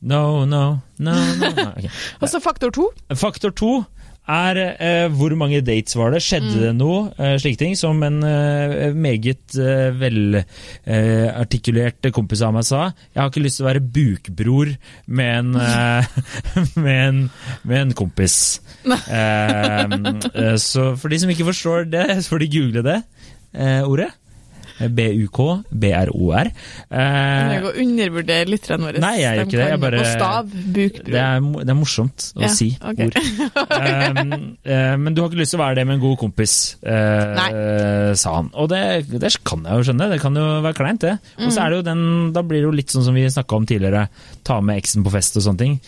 No, 0.00 0.44
no, 0.48 0.80
no, 0.98 1.12
no. 1.12 1.48
no. 1.56 1.70
Okay. 1.76 1.90
Og 2.20 2.28
så 2.32 2.40
faktor 2.40 2.72
to. 2.72 2.88
Faktor 3.16 3.52
to 3.56 3.72
er 4.28 4.56
eh, 4.78 5.08
hvor 5.16 5.32
mange 5.38 5.60
dates 5.64 5.96
var 5.98 6.10
det? 6.14 6.20
Skjedde 6.22 6.50
Mm. 6.54 6.60
det 6.60 6.74
noe? 6.78 6.98
Eh, 7.18 7.36
slike 7.40 7.58
ting. 7.58 7.74
Som 7.78 8.02
en 8.06 8.20
eh, 8.22 8.92
meget 8.94 9.56
eh, 9.58 9.90
velartikulert 9.98 12.10
kompis 12.14 12.42
av 12.46 12.52
meg 12.54 12.64
sa. 12.68 12.82
Jeg 13.14 13.20
har 13.22 13.30
ikke 13.32 13.42
lyst 13.44 13.56
til 13.60 13.66
å 13.66 13.70
være 13.70 13.86
bukbror 13.96 14.68
med 15.06 15.38
en, 15.40 15.50
eh, 15.56 16.04
med 16.84 17.00
en, 17.08 17.18
med 17.64 17.78
en 17.86 17.92
kompis. 17.98 18.36
Eh, 18.86 19.84
eh, 19.88 20.56
så 20.62 20.92
for 21.00 21.08
de 21.10 21.18
som 21.22 21.30
ikke 21.32 21.48
forstår 21.50 21.78
det, 21.90 22.06
så 22.22 22.28
får 22.36 22.40
de 22.44 22.52
google 22.54 22.82
det 22.86 22.98
eh, 23.54 23.82
ordet. 23.82 24.10
B-U-K, 24.88 25.46
B-R-O-R. 25.70 26.50
Eh, 26.90 27.52
Jeg 27.54 27.62
går 27.66 27.78
undervurderer 27.84 28.46
lytterne 28.50 28.86
våre. 28.88 29.02
Nei, 29.04 29.12
jeg 29.20 29.36
gjør 29.36 29.46
ikke 29.46 29.58
det, 29.60 29.68
jeg 29.70 29.80
bare- 29.80 30.04
stav. 30.14 30.48
buk, 30.50 31.00
det, 31.04 31.14
er, 31.20 31.40
det 31.40 31.68
er 31.74 31.78
morsomt 31.78 32.26
å 32.36 32.42
Ja, 32.46 32.48
si 32.48 32.70
okay. 32.80 33.06
ord. 33.06 33.16
um, 33.16 34.56
eh, 34.64 34.96
men 34.96 35.14
du 35.14 35.22
har 35.22 35.28
ikke 35.30 35.40
lyst 35.42 35.54
til 35.54 35.60
å 35.60 35.64
være 35.66 35.74
det 35.80 35.86
med 35.86 35.98
en 35.98 36.04
god 36.04 36.18
kompis, 36.18 36.54
eh, 36.82 38.14
sa 38.14 38.34
han. 38.38 38.50
Og 38.54 38.68
det, 38.72 38.82
det 39.20 39.32
kan 39.44 39.64
jeg 39.66 39.80
jo 39.80 39.86
skjønne, 39.90 40.10
det 40.14 40.20
kan 40.22 40.34
jo 40.38 40.46
være 40.64 40.78
kleint, 40.80 41.00
det. 41.04 41.16
Og 41.38 41.48
Mm. 41.50 41.52
så 41.54 41.64
er 41.64 41.70
det 41.70 41.76
jo 41.80 41.88
den, 41.90 42.32
da 42.32 42.42
blir 42.42 42.60
det 42.60 42.68
jo 42.68 42.76
litt 42.76 42.88
sånn 42.92 43.04
som 43.04 43.14
vi 43.14 43.26
snakka 43.28 43.56
om 43.56 43.66
tidligere, 43.66 44.08
ta 44.44 44.60
med 44.60 44.76
eksen 44.82 45.04
på 45.04 45.10
fest 45.12 45.36
og 45.36 45.42
sånne 45.46 45.58
ting. 45.58 45.80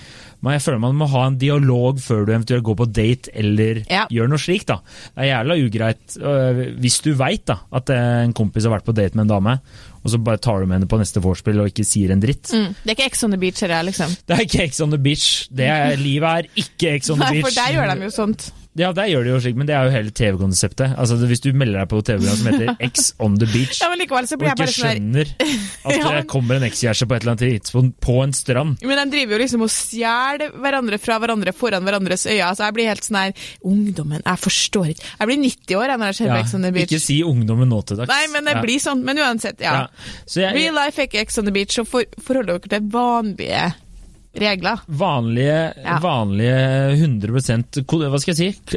Men 0.42 0.56
jeg 0.56 0.62
føler 0.64 0.80
man 0.82 0.96
må 0.98 1.06
ha 1.12 1.26
en 1.28 1.36
dialog 1.38 2.00
før 2.02 2.24
du 2.26 2.32
eventuelt 2.34 2.64
går 2.66 2.76
på 2.80 2.86
date 2.92 3.30
eller 3.38 3.82
Ja. 3.88 4.06
gjør 4.10 4.28
noe 4.32 4.38
slikt. 4.42 4.66
da. 4.72 4.80
Det 5.14 5.22
er 5.22 5.28
jævla 5.30 5.56
ugreit 5.64 6.16
øh, 6.18 6.62
hvis 6.82 7.00
du 7.04 7.12
veit 7.14 7.50
at 7.50 7.90
en 7.94 8.32
kompis 8.34 8.64
har 8.66 8.74
vært 8.74 8.84
på 8.88 8.94
date 8.96 9.14
med 9.14 9.28
en 9.28 9.34
dame, 9.36 9.54
og 10.02 10.10
så 10.10 10.18
bare 10.18 10.40
tar 10.42 10.58
du 10.60 10.66
med 10.66 10.80
henne 10.80 10.88
på 10.90 10.98
neste 10.98 11.22
vorspiel 11.22 11.60
og 11.62 11.68
ikke 11.70 11.84
sier 11.86 12.10
en 12.10 12.20
dritt. 12.20 12.50
Mm. 12.50 12.74
Det 12.82 12.90
er 12.90 12.96
ikke 12.96 13.06
Ex 13.12 13.22
on 13.22 13.30
the 13.30 13.38
beach, 13.38 13.62
her, 13.62 13.82
liksom. 13.86 14.10
Det 14.26 14.34
er 14.34 14.42
ikke 14.48 14.64
Ex 14.64 14.80
on 14.82 14.90
the 14.90 14.98
beach. 14.98 15.28
Det 15.54 15.68
er, 15.70 15.94
livet 15.96 16.26
er 16.26 16.48
ikke 16.58 16.96
Ex 16.96 17.10
on 17.14 17.20
the 17.22 17.28
Nei, 17.28 17.36
beach. 17.38 17.46
for 17.46 17.60
der 17.62 17.76
gjør 17.78 17.94
de 17.94 18.08
jo 18.08 18.10
sånt. 18.10 18.48
Ja, 18.74 18.88
der 18.96 19.04
gjør 19.10 19.24
de 19.26 19.32
jo 19.34 19.38
slik, 19.44 19.56
men 19.60 19.66
det 19.68 19.74
er 19.76 19.84
jo 19.84 19.90
hele 19.92 20.10
TV-konseptet. 20.16 20.94
Altså, 20.96 21.18
Hvis 21.28 21.42
du 21.44 21.50
melder 21.52 21.82
deg 21.82 21.88
på 21.92 21.98
TV-program 22.08 22.38
som 22.40 22.46
heter 22.48 22.76
X 22.88 23.10
on 23.20 23.34
the 23.36 23.44
beach, 23.52 23.82
Ja, 23.82 23.90
men 23.92 24.00
likevel 24.00 24.28
så 24.30 24.38
og 24.38 24.40
ikke 24.40 24.48
jeg 24.48 24.60
bare 24.62 24.72
sånn 24.72 24.86
skjønner 24.88 25.32
at 25.84 25.96
Ja, 25.98 26.12
det 26.16 26.22
kommer 26.32 26.56
en 26.56 26.64
ekskjæreste 26.70 27.08
på 27.10 27.14
et 27.18 27.22
eller 27.26 27.34
annet 27.34 27.44
tidspunkt 27.60 27.98
på 28.00 28.16
en 28.24 28.32
strand 28.32 28.80
Men 28.86 29.02
de 29.02 29.16
driver 29.16 29.36
jo 29.36 29.40
liksom 29.42 29.66
og 29.66 29.72
stjeler 29.74 30.54
hverandre 30.56 30.98
fra 31.02 31.18
hverandre 31.20 31.52
foran 31.52 31.84
hverandres 31.84 32.24
øyne. 32.30 32.48
Altså, 32.48 32.64
jeg 32.70 32.76
blir 32.78 32.88
helt 32.94 33.04
sånn 33.10 33.20
her 33.20 33.44
Ungdommen, 33.74 34.22
jeg 34.24 34.42
forstår 34.46 34.90
ikke. 34.94 35.06
Jeg 35.20 35.28
blir 35.32 35.40
90 35.44 35.76
år 35.82 35.86
jeg, 35.92 36.00
når 36.00 36.10
jeg 36.12 36.18
ser 36.22 36.32
på 36.32 36.40
X 36.46 36.54
on 36.56 36.64
the 36.66 36.72
beach. 36.78 36.88
Ikke 36.96 37.02
si 37.04 37.18
ungdommen 37.26 37.68
nå 37.72 37.82
til 37.86 38.00
dags. 38.00 38.08
Nei, 38.10 38.24
men 38.32 38.48
det 38.48 38.56
Ja. 38.56 38.62
blir 38.64 38.80
sånn. 38.82 39.04
Men 39.04 39.18
uansett, 39.22 39.60
ja. 39.60 39.72
Ja. 39.82 39.86
Så 40.26 40.40
jeg, 40.46 40.54
Real 40.56 40.74
life 40.80 41.02
ikke 41.06 41.20
Ex 41.22 41.38
on 41.38 41.44
the 41.44 41.52
beach, 41.54 41.76
så 41.76 41.84
for, 41.86 42.04
forholder 42.24 42.58
dere 42.58 42.72
til 42.78 42.88
vanlige 42.92 43.62
regler. 44.34 44.80
vanlige, 44.88 45.74
Ja. 45.82 45.98
vanlige 46.00 46.96
100 46.96 47.84
Hva 48.10 48.20
skal 48.20 48.34
jeg 48.34 48.36
si? 48.36 48.76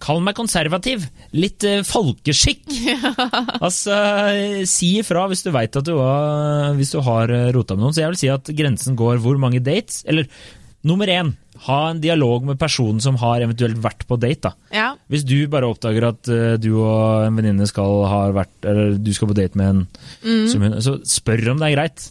Kall 0.00 0.20
meg 0.20 0.36
konservativ. 0.36 1.06
Litt 1.32 1.64
eh, 1.64 1.82
folkeskikk. 1.86 2.66
altså, 3.64 3.96
eh, 4.34 4.64
si 4.68 4.98
ifra 5.00 5.26
hvis 5.30 5.44
du 5.46 5.50
veit 5.54 5.76
at 5.76 5.84
du 5.86 5.96
har, 5.98 6.74
hvis 6.76 6.92
du 6.92 7.00
har 7.06 7.30
eh, 7.30 7.50
rota 7.54 7.74
med 7.76 7.86
noen. 7.86 7.96
Så 7.96 8.04
jeg 8.04 8.12
vil 8.14 8.20
si 8.20 8.32
at 8.32 8.52
grensen 8.56 8.98
går 8.98 9.20
hvor 9.22 9.38
mange 9.40 9.62
dates. 9.64 10.02
Eller 10.06 10.28
nummer 10.86 11.10
én, 11.12 11.32
ha 11.66 11.78
en 11.90 12.00
dialog 12.00 12.46
med 12.48 12.58
personen 12.60 13.02
som 13.04 13.18
har 13.20 13.42
eventuelt 13.44 13.76
vært 13.82 14.06
på 14.08 14.16
date. 14.20 14.48
da. 14.48 14.52
Ja. 14.72 14.86
Hvis 15.12 15.26
du 15.28 15.36
bare 15.52 15.68
oppdager 15.68 16.06
at 16.08 16.30
uh, 16.32 16.54
du 16.60 16.70
og 16.78 17.26
en 17.26 17.36
venninne 17.36 17.68
skal 17.68 18.06
ha 18.08 18.22
vært 18.32 18.64
Eller 18.64 18.96
du 18.96 19.10
skal 19.12 19.28
på 19.28 19.36
date 19.36 19.60
med 19.60 19.68
en 19.74 20.48
som 20.48 20.64
hun, 20.64 20.78
Så 20.80 20.96
spør 21.04 21.52
om 21.52 21.60
det 21.60 21.68
er 21.68 21.76
greit. 21.76 22.08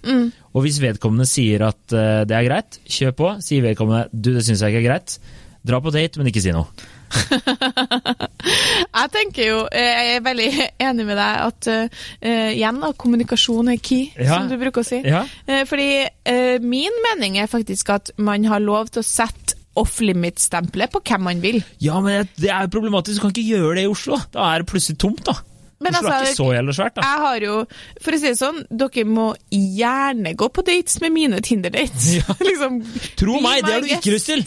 Og 0.53 0.65
hvis 0.65 0.81
vedkommende 0.83 1.25
sier 1.29 1.65
at 1.69 1.81
uh, 1.95 2.21
det 2.29 2.37
er 2.37 2.47
greit, 2.47 2.79
kjør 2.85 3.17
på. 3.17 3.33
Sier 3.45 3.65
vedkommende 3.65 4.07
du, 4.13 4.33
det 4.37 4.45
syns 4.45 4.61
jeg 4.61 4.75
ikke 4.75 4.85
er 4.85 4.89
greit. 4.91 5.19
Dra 5.65 5.81
på 5.83 5.93
date, 5.93 6.21
men 6.21 6.29
ikke 6.29 6.45
si 6.45 6.53
noe. 6.55 6.69
Jeg 8.99 9.11
tenker 9.13 9.45
jo, 9.49 9.59
eh, 9.71 9.89
jeg 9.89 10.15
er 10.17 10.23
veldig 10.25 10.47
enig 10.89 11.05
med 11.07 11.17
deg 11.19 11.43
at 11.45 11.69
uh, 11.71 12.07
igjen 12.53 12.79
da, 12.83 12.91
kommunikasjon 12.99 13.71
er 13.73 13.79
key, 13.83 14.09
Ja. 14.19 14.37
som 14.39 14.49
du 14.51 14.57
bruker 14.61 14.83
å 14.83 14.87
si. 14.87 15.01
Ja. 15.05 15.23
Uh, 15.47 15.63
fordi 15.69 15.89
uh, 16.05 16.57
min 16.63 16.95
mening 17.09 17.37
er 17.41 17.49
faktisk 17.51 17.91
at 17.95 18.11
man 18.17 18.45
har 18.49 18.63
lov 18.63 18.91
til 18.93 19.03
å 19.03 19.07
sette 19.07 19.55
off-limit-stempelet 19.79 20.91
på 20.91 20.99
hvem 21.07 21.21
man 21.29 21.43
vil. 21.43 21.61
Ja, 21.79 21.99
men 22.03 22.25
det- 22.25 22.41
det 22.43 22.49
er 22.51 22.67
problematisk. 22.71 23.19
Du 23.19 23.21
kan 23.27 23.31
ikke 23.35 23.47
gjøre 23.55 23.75
det 23.77 23.83
i 23.85 23.91
Oslo. 23.91 24.17
Da 24.33 24.49
er 24.53 24.63
det 24.63 24.67
plutselig 24.71 24.97
tomt, 24.99 25.23
da. 25.29 25.37
Men 25.79 25.95
Oslo 25.95 26.09
er 26.09 26.15
altså, 26.17 26.31
ikke 26.33 26.37
så 26.37 26.47
jævlig 26.53 26.75
svært, 26.75 26.95
da. 26.97 27.07
Jeg 27.07 27.23
har 27.23 27.43
jo, 27.45 27.55
for 28.03 28.15
å 28.15 28.19
si 28.19 28.27
det 28.27 28.39
sånn, 28.39 28.61
dere 28.81 29.03
må 29.07 29.27
gjerne 29.55 30.33
gå 30.39 30.49
på 30.51 30.63
dates 30.67 30.99
med 31.03 31.15
mine 31.15 31.41
Tinder-dates. 31.45 32.07
Ja. 32.19 32.35
liksom, 32.49 32.79
Tro 33.19 33.37
meg, 33.43 33.61
det 33.63 33.73
har 33.73 33.83
du 33.85 33.91
ikke 33.95 34.13
lyst 34.15 34.31
til! 34.31 34.43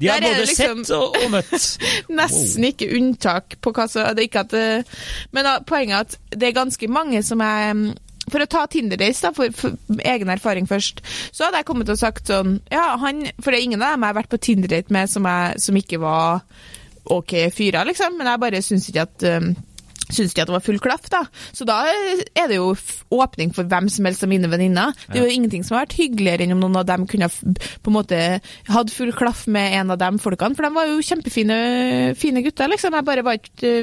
De 0.00 0.08
har 0.08 0.22
både 0.24 0.46
liksom- 0.48 0.84
sett 0.88 0.96
og, 0.96 1.16
og 1.20 1.34
møtt. 1.34 1.66
Nesten 2.20 2.68
ikke 2.70 2.88
unntak 2.96 3.58
på 3.60 3.74
hva 3.76 3.88
som 3.90 4.08
det 4.16 4.24
er 4.24 4.28
ikke 4.30 4.44
at 4.46 4.54
Men 5.36 5.46
da, 5.46 5.58
poenget 5.66 5.96
er 5.96 6.06
at 6.06 6.38
det 6.40 6.48
er 6.48 6.56
ganske 6.56 6.88
mange 6.90 7.20
som 7.26 7.42
er 7.44 7.74
mm, 7.76 7.90
for 8.30 8.42
å 8.42 8.48
ta 8.50 8.64
Tinder-dates, 8.70 9.22
da, 9.24 9.32
for, 9.36 9.52
for 9.56 10.02
egen 10.06 10.30
erfaring 10.32 10.68
først, 10.70 11.02
så 11.32 11.46
hadde 11.46 11.60
jeg 11.60 11.68
kommet 11.70 11.90
og 11.92 11.98
sagt 12.00 12.30
sånn 12.30 12.60
Ja, 12.72 12.94
han 13.00 13.24
For 13.40 13.50
det 13.50 13.60
er 13.60 13.66
ingen 13.68 13.82
av 13.82 13.96
dem 13.96 14.06
jeg 14.06 14.14
har 14.14 14.20
vært 14.22 14.32
på 14.32 14.42
Tinder-date 14.48 14.94
med 14.94 15.10
som, 15.10 15.26
jeg, 15.26 15.64
som 15.64 15.80
ikke 15.80 16.00
var 16.02 16.44
OK 17.10 17.34
fyrer, 17.54 17.88
liksom, 17.88 18.18
men 18.18 18.28
jeg 18.28 18.42
bare 18.42 18.62
syns 18.62 18.86
ikke 18.90 19.06
at 19.08 19.24
um, 19.40 19.54
Syns 20.10 20.34
de 20.34 20.42
at 20.42 20.48
det 20.50 20.54
var 20.56 20.64
full 20.64 20.78
klaff, 20.82 21.08
da. 21.12 21.22
Så 21.54 21.64
da 21.68 21.78
er 21.88 22.48
det 22.50 22.56
jo 22.58 22.72
åpning 23.14 23.52
for 23.56 23.68
hvem 23.70 23.88
som 23.92 24.08
helst 24.08 24.24
av 24.26 24.30
mine 24.32 24.48
venninner. 24.50 24.92
Det 25.10 25.20
er 25.20 25.28
jo 25.28 25.34
ingenting 25.38 25.64
som 25.66 25.76
har 25.76 25.84
vært 25.86 25.96
hyggeligere 26.00 26.44
enn 26.46 26.54
om 26.56 26.62
noen 26.64 26.80
av 26.82 26.86
dem 26.88 27.06
kunne 27.10 27.28
på 27.30 27.90
en 27.92 27.96
måte 27.96 28.18
hatt 28.70 28.90
full 28.94 29.12
klaff 29.16 29.46
med 29.50 29.76
en 29.80 29.94
av 29.94 30.00
de 30.02 30.10
folkene, 30.22 30.56
for 30.58 30.66
de 30.66 30.72
var 30.74 30.90
jo 30.90 30.98
kjempefine 31.06 31.60
fine 32.18 32.42
gutter, 32.44 32.68
liksom. 32.72 32.94
Jeg 32.98 33.06
bare 33.06 33.24
var 33.26 33.38
ikke 33.38 33.74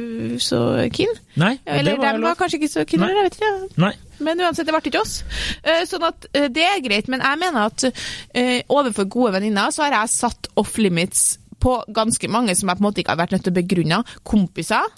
så 0.43 0.61
keen. 0.93 1.15
Nei, 1.39 1.55
Eller 1.65 1.95
det 1.95 2.01
var 2.01 2.13
de 2.13 2.21
lov. 2.21 2.29
var 2.31 2.39
kanskje 2.43 2.59
ikke 2.61 2.71
så 2.73 2.85
keen, 2.89 3.07
jeg 3.07 3.27
vet 3.29 3.39
ikke. 3.39 3.53
Nei. 3.85 3.93
Men 4.19 4.39
uansett, 4.41 4.65
det 4.65 4.73
ble 4.73 4.81
ikke 4.89 5.01
oss. 5.03 5.19
Eh, 5.63 5.83
Sånn 5.85 6.03
at 6.07 6.25
eh, 6.33 6.47
det 6.49 6.63
er 6.65 6.79
greit, 6.81 7.07
men 7.13 7.21
jeg 7.21 7.37
mener 7.37 7.67
at 7.69 7.83
eh, 7.87 8.63
overfor 8.73 9.05
gode 9.13 9.35
venninner 9.37 9.69
så 9.71 9.85
har 9.85 9.93
jeg 10.01 10.09
satt 10.15 10.49
off 10.57 10.77
limits 10.81 11.37
på 11.61 11.75
ganske 11.93 12.29
mange 12.29 12.55
som 12.57 12.69
jeg 12.69 12.77
på 12.79 12.83
en 12.83 12.87
måte 12.89 13.01
ikke 13.03 13.13
har 13.13 13.21
vært 13.21 13.35
nødt 13.35 13.45
til 13.45 13.53
å 13.53 13.57
begrunne. 13.59 13.99
Kompiser. 14.25 14.89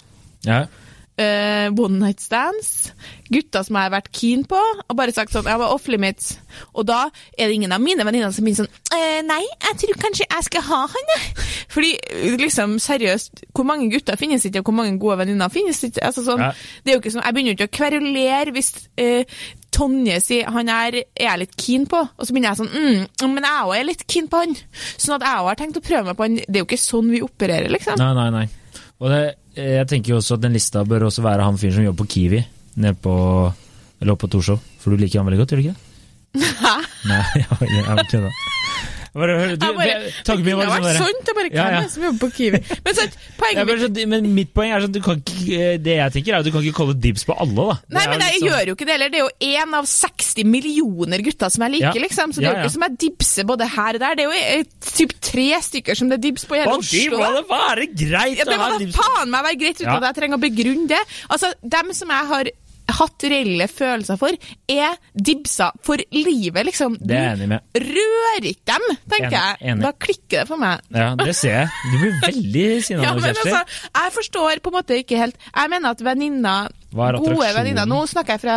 Ja. 0.48 0.62
Eh, 1.20 1.68
one 1.76 1.98
night 2.00 2.22
stands, 2.24 2.90
gutter 3.30 3.62
som 3.66 3.76
jeg 3.78 3.86
har 3.88 3.92
vært 3.94 4.10
keen 4.16 4.42
på, 4.48 4.58
og 4.88 4.96
bare 4.98 5.12
sagt 5.14 5.34
sånn, 5.34 5.46
jeg 5.50 5.60
var 5.60 5.74
off 5.74 5.86
limits. 5.92 6.32
Og 6.74 6.86
da 6.88 7.04
er 7.36 7.46
det 7.50 7.58
ingen 7.58 7.74
av 7.76 7.82
mine 7.84 8.06
venninner 8.08 8.32
som 8.34 8.46
begynner 8.46 8.64
sånn, 8.64 8.82
eh, 8.96 9.20
nei, 9.28 9.42
jeg 9.68 9.78
tror 9.84 10.00
kanskje 10.06 10.26
jeg 10.26 10.48
skal 10.48 10.66
ha 10.70 10.80
han, 10.96 11.12
jeg. 11.14 11.46
Fordi, 11.70 11.92
liksom, 12.40 12.78
seriøst, 12.82 13.44
hvor 13.54 13.68
mange 13.68 13.90
gutter 13.92 14.18
finnes 14.18 14.44
ikke, 14.48 14.64
og 14.64 14.70
hvor 14.70 14.78
mange 14.80 14.98
gode 15.02 15.20
venninner 15.22 15.52
finnes 15.54 15.78
ikke? 15.86 16.02
Altså 16.08 16.24
sånn, 16.26 16.42
Ja. 16.42 16.52
det 16.84 16.90
er 16.92 16.96
jo 16.98 17.02
ikke 17.04 17.14
sånn, 17.14 17.24
jeg 17.28 17.34
begynner 17.36 17.54
jo 17.54 17.58
ikke 17.60 17.70
å 17.70 17.78
kverulere 17.78 18.56
hvis 18.56 18.72
eh, 18.98 19.24
Tonje 19.70 20.16
sier 20.18 20.48
han 20.50 20.66
er, 20.68 20.96
er 21.14 21.26
jeg 21.28 21.38
litt 21.44 21.52
keen 21.56 21.84
på, 21.86 22.00
og 22.02 22.26
så 22.26 22.34
begynner 22.34 22.50
jeg 22.50 22.58
sånn 22.58 22.72
mm, 22.74 23.28
Men 23.36 23.44
jeg 23.46 23.66
òg 23.68 23.74
er 23.76 23.84
litt 23.86 24.02
keen 24.10 24.26
på 24.26 24.40
han. 24.42 24.56
Sånn 24.98 25.14
at 25.14 25.22
jeg 25.28 25.44
òg 25.44 25.46
har 25.52 25.60
tenkt 25.60 25.78
å 25.78 25.84
prøve 25.84 26.08
meg 26.10 26.16
på 26.18 26.26
han. 26.26 26.40
Det 26.42 26.58
er 26.58 26.64
jo 26.64 26.66
ikke 26.66 26.80
sånn 26.82 27.12
vi 27.14 27.20
opererer, 27.22 27.70
liksom. 27.70 28.00
Nei, 28.02 28.10
nei, 28.18 28.26
nei. 28.34 28.48
Og 29.00 29.08
det, 29.12 29.20
jeg 29.56 29.88
tenker 29.88 30.12
jo 30.12 30.20
også 30.20 30.36
at 30.36 30.44
den 30.44 30.56
lista 30.56 30.82
bør 30.84 31.08
også 31.08 31.24
være 31.24 31.46
han 31.46 31.58
fyren 31.60 31.78
som 31.78 31.86
jobber 31.86 32.04
på 32.04 32.12
Kiwi, 32.14 32.42
nede 32.80 32.94
på 33.00 33.14
Eller 34.00 34.14
oppe 34.14 34.24
på 34.26 34.32
Torshov. 34.32 34.60
For 34.80 34.92
du 34.92 35.00
liker 35.00 35.20
han 35.20 35.28
veldig 35.28 35.40
godt, 35.42 35.50
gjør 35.52 35.60
du 35.60 35.64
ikke 35.68 35.74
det? 35.76 35.86
Hæ? 36.64 36.74
Nei, 37.08 37.24
jeg 37.36 37.46
jeg 37.68 37.84
bare 37.88 38.06
kødda. 38.08 38.30
Bare, 39.10 39.56
du, 39.58 39.66
Jeg 39.66 39.74
bare, 39.74 40.10
tanken 40.22 40.44
min 40.44 40.52
det 40.52 40.56
var 40.56 40.66
kunne 40.66 40.70
liksom 40.70 40.84
vært 40.84 40.92
der, 40.92 41.00
sånn, 41.02 41.16
det 41.20 41.30
er 41.30 41.36
bare 41.40 41.50
hvem 41.50 41.72
ja. 41.74 41.88
som 41.90 42.02
jobber 42.06 42.20
på 42.22 42.28
Kiwi? 42.36 42.60
Men 42.60 42.94
men, 43.66 43.66
mitt 43.66 43.80
så- 43.82 44.06
men 44.12 44.28
mitt 44.36 44.52
poeng 44.54 44.70
er 44.70 44.84
sånn 44.84 44.92
du 44.94 45.00
kan 45.02 45.18
ikke, 45.18 45.82
Det 45.82 45.96
jeg 45.96 46.12
tenker, 46.14 46.34
er 46.34 46.38
at 46.38 46.46
du 46.46 46.52
kan 46.54 46.62
ikke 46.62 46.76
kalle 46.78 46.94
dibs 46.94 47.24
på 47.26 47.34
alle, 47.34 47.56
da. 47.56 47.74
Nei, 47.96 48.04
men 48.06 48.20
jeg 48.22 48.36
liksom- 48.36 48.48
gjør 48.48 48.66
jo 48.70 48.74
ikke 48.76 48.86
det 48.86 48.94
heller. 48.94 49.10
Det 49.10 49.18
er 49.18 49.24
jo 49.26 49.32
én 49.50 49.74
av 49.80 49.84
60 49.90 50.44
millioner 50.46 51.24
gutter 51.26 51.50
som 51.50 51.62
jeg 51.66 51.72
liker, 51.74 51.98
Ja. 51.98 52.04
liksom. 52.06 52.32
Så 52.32 52.38
det 52.40 52.46
er 52.46 52.54
jo 52.54 52.62
ikke 52.62 52.74
som 52.76 52.82
jeg 52.86 52.98
dibser 53.06 53.44
både 53.50 53.68
her 53.74 53.98
og 53.98 54.00
der. 54.00 54.14
Det 54.14 54.24
er 54.24 54.30
jo 54.30 54.36
eh, 54.60 54.64
typ 54.94 55.12
tre 55.20 55.48
stykker 55.66 55.96
som 55.98 56.08
det 56.08 56.18
er 56.20 56.24
dibs 56.30 56.44
på 56.46 56.54
i 56.54 56.62
hele 56.62 56.70
Og 56.70 56.84
Oslo. 56.84 57.18
må 57.18 57.26
da. 57.26 57.40
det 57.40 57.48
være 57.50 57.86
greit 57.90 58.38
Ja, 58.38 58.44
det 58.46 58.58
må 58.62 58.70
da 58.70 59.02
faen 59.02 59.30
meg 59.30 59.44
være 59.50 59.58
greit 59.58 59.80
uten 59.82 59.96
at 59.96 60.06
jeg 60.10 60.18
trenger 60.22 60.38
å 60.38 60.44
begrunne 60.46 60.88
det. 60.88 61.02
Altså, 61.28 61.50
dem 61.66 61.92
som 61.92 62.08
jeg 62.14 62.26
har 62.30 62.44
hatt 62.98 63.24
reelle 63.30 63.66
følelser 63.70 64.18
for, 64.20 64.36
er 64.70 64.96
dibsa 65.14 65.70
for 65.86 66.02
livet, 66.14 66.64
liksom. 66.68 66.96
Det 67.00 67.16
er 67.16 67.24
jeg 67.28 67.38
enig 67.38 67.48
med. 67.52 67.80
rører 67.86 68.48
ikke 68.50 68.74
dem, 68.74 68.86
tenker 69.10 69.26
Enig, 69.26 69.40
jeg. 69.40 69.56
enig. 69.72 69.84
Da 69.86 69.92
klikker 70.06 70.36
det 70.42 70.46
for 70.48 70.62
meg. 70.62 70.84
Ja, 70.96 71.08
det 71.20 71.36
ser 71.38 71.54
jeg. 71.56 71.72
Du 71.92 71.96
blir 72.02 72.18
veldig 72.26 72.66
sinna 72.86 73.02
Ja, 73.06 73.14
nå, 73.14 73.24
Kjersti. 73.24 73.48
altså, 73.54 73.88
jeg 74.00 74.14
forstår 74.18 74.62
på 74.64 74.70
en 74.72 74.78
måte 74.78 74.98
ikke 75.00 75.18
helt 75.20 75.36
Jeg 75.54 75.70
mener 75.72 75.90
at 75.94 76.04
venninner 76.04 76.70
er 76.70 77.18
Gode 77.22 77.50
venninner 77.54 77.86
Nå 77.86 78.00
snakker 78.10 78.34
jeg 78.36 78.42
fra, 78.42 78.56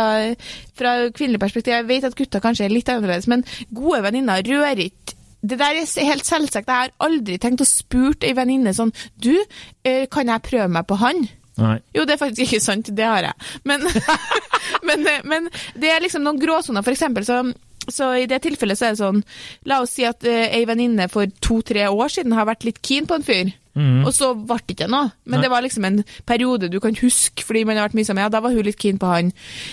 fra 0.78 0.94
kvinnelig 1.14 1.40
perspektiv. 1.42 1.74
Jeg 1.76 1.86
vet 1.88 2.06
at 2.08 2.16
gutter 2.18 2.42
kanskje 2.42 2.66
er 2.66 2.74
litt 2.74 2.88
annerledes, 2.90 3.28
men 3.30 3.44
gode 3.74 4.02
venninner 4.06 4.42
rører 4.46 4.86
ikke 4.88 5.20
det 5.44 5.58
der 5.60 5.76
er 5.76 6.04
helt 6.08 6.24
selvsagt. 6.24 6.70
Jeg 6.72 6.74
har 6.86 6.92
aldri 7.04 7.34
tenkt 7.36 7.60
å 7.60 7.66
spurt 7.68 8.24
ei 8.24 8.30
venninne 8.32 8.72
sånn 8.72 8.94
Du, 9.20 9.34
eh, 9.84 10.06
kan 10.08 10.30
jeg 10.32 10.40
prøve 10.46 10.70
meg 10.72 10.86
på 10.88 10.96
han? 11.02 11.20
Nei. 11.60 11.76
Jo, 11.94 12.02
det 12.04 12.16
er 12.16 12.22
faktisk 12.24 12.48
ikke 12.48 12.64
sant, 12.64 12.88
det 12.96 13.06
har 13.06 13.28
jeg. 13.28 13.50
Men, 13.68 13.84
men, 14.88 15.06
men 15.24 15.50
det 15.78 15.92
er 15.92 16.02
liksom 16.02 16.24
noen 16.26 16.40
gråsoner. 16.42 16.82
For 16.86 16.94
eksempel 16.94 17.26
så, 17.28 17.40
så 17.86 18.12
i 18.18 18.28
det 18.30 18.40
tilfellet 18.42 18.80
så 18.80 18.88
er 18.88 18.94
det 18.96 19.02
sånn 19.02 19.20
La 19.70 19.82
oss 19.84 19.92
si 19.94 20.06
at 20.08 20.24
uh, 20.26 20.46
ei 20.48 20.64
venninne 20.66 21.06
for 21.12 21.30
to-tre 21.44 21.86
år 21.90 22.10
siden 22.10 22.34
har 22.34 22.48
vært 22.50 22.66
litt 22.66 22.80
keen 22.84 23.06
på 23.06 23.18
en 23.20 23.26
fyr. 23.26 23.52
Mm. 23.74 24.04
Og 24.06 24.12
så 24.14 24.28
ble 24.38 24.60
det 24.62 24.76
ikke 24.76 24.86
noe. 24.90 25.08
Men 25.26 25.40
Nei. 25.40 25.42
det 25.46 25.50
var 25.50 25.64
liksom 25.64 25.86
en 25.88 25.96
periode 26.26 26.68
du 26.70 26.76
kan 26.82 26.94
huske 27.00 27.42
fordi 27.46 27.64
man 27.66 27.78
har 27.78 27.88
vært 27.88 27.96
mye 27.98 28.06
sammen. 28.06 28.22
Ja, 28.26 28.30
da 28.30 28.42
var 28.44 28.54
hun 28.54 28.66
litt 28.66 28.78
keen 28.82 29.00
på 29.02 29.10
han. 29.10 29.32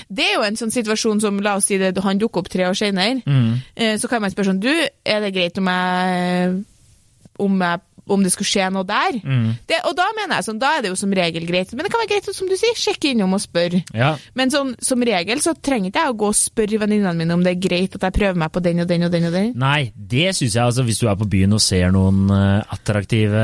Det 0.09 0.25
er 0.25 0.35
jo 0.39 0.45
en 0.47 0.57
sånn 0.57 0.73
situasjon 0.73 1.21
som 1.21 1.37
la 1.45 1.57
oss 1.59 1.69
si 1.69 1.77
det, 1.81 1.93
han 2.01 2.21
dukker 2.21 2.41
opp 2.41 2.49
tre 2.49 2.65
år 2.69 2.77
senere. 2.77 3.21
Mm. 3.25 3.53
Eh, 3.75 3.95
Så 4.01 4.09
kan 4.09 4.21
man 4.21 4.33
spørre 4.33 4.53
sånn 4.53 4.61
Du, 4.61 4.71
er 4.71 5.21
det 5.25 5.33
greit 5.37 5.57
om 5.61 5.69
jeg 5.69 6.59
om, 7.41 7.55
jeg, 7.61 7.79
om 8.07 8.23
det 8.23 8.31
skulle 8.33 8.49
skje 8.49 8.67
noe 8.73 8.87
der? 8.87 9.17
Mm. 9.21 9.47
Det, 9.69 9.79
og 9.87 9.95
da 9.97 10.07
mener 10.17 10.39
jeg 10.39 10.47
sånn, 10.47 10.59
da 10.61 10.73
er 10.77 10.83
det 10.83 10.91
jo 10.91 10.99
som 10.99 11.13
regel 11.15 11.45
greit. 11.47 11.71
Men 11.75 11.85
det 11.85 11.93
kan 11.93 12.01
være 12.01 12.11
greit, 12.13 12.29
som 12.35 12.49
du 12.49 12.55
sier, 12.59 12.77
sjekke 12.77 13.11
innom 13.13 13.37
og 13.37 13.43
spørre. 13.43 13.83
Ja. 13.95 14.13
Men 14.37 14.53
sånn, 14.53 14.73
som 14.83 15.05
regel 15.05 15.43
så 15.43 15.53
trenger 15.57 15.91
ikke 15.91 16.05
jeg 16.05 16.13
å 16.13 16.19
gå 16.23 16.31
og 16.31 16.37
spørre 16.37 16.81
venninnene 16.81 17.15
mine 17.17 17.37
om 17.37 17.45
det 17.45 17.55
er 17.55 17.63
greit 17.67 17.97
at 17.97 18.07
jeg 18.07 18.17
prøver 18.17 18.41
meg 18.43 18.53
på 18.53 18.63
den 18.65 18.83
og 18.83 18.91
den 18.91 19.07
og 19.07 19.15
den. 19.15 19.27
og 19.29 19.37
den. 19.37 19.51
Nei, 19.61 19.91
det 19.95 20.29
syns 20.37 20.57
jeg 20.57 20.63
altså, 20.65 20.85
hvis 20.87 21.01
du 21.01 21.07
er 21.11 21.19
på 21.19 21.29
byen 21.31 21.57
og 21.57 21.63
ser 21.63 21.91
noen 21.95 22.23
uh, 22.31 22.61
attraktive 22.73 23.43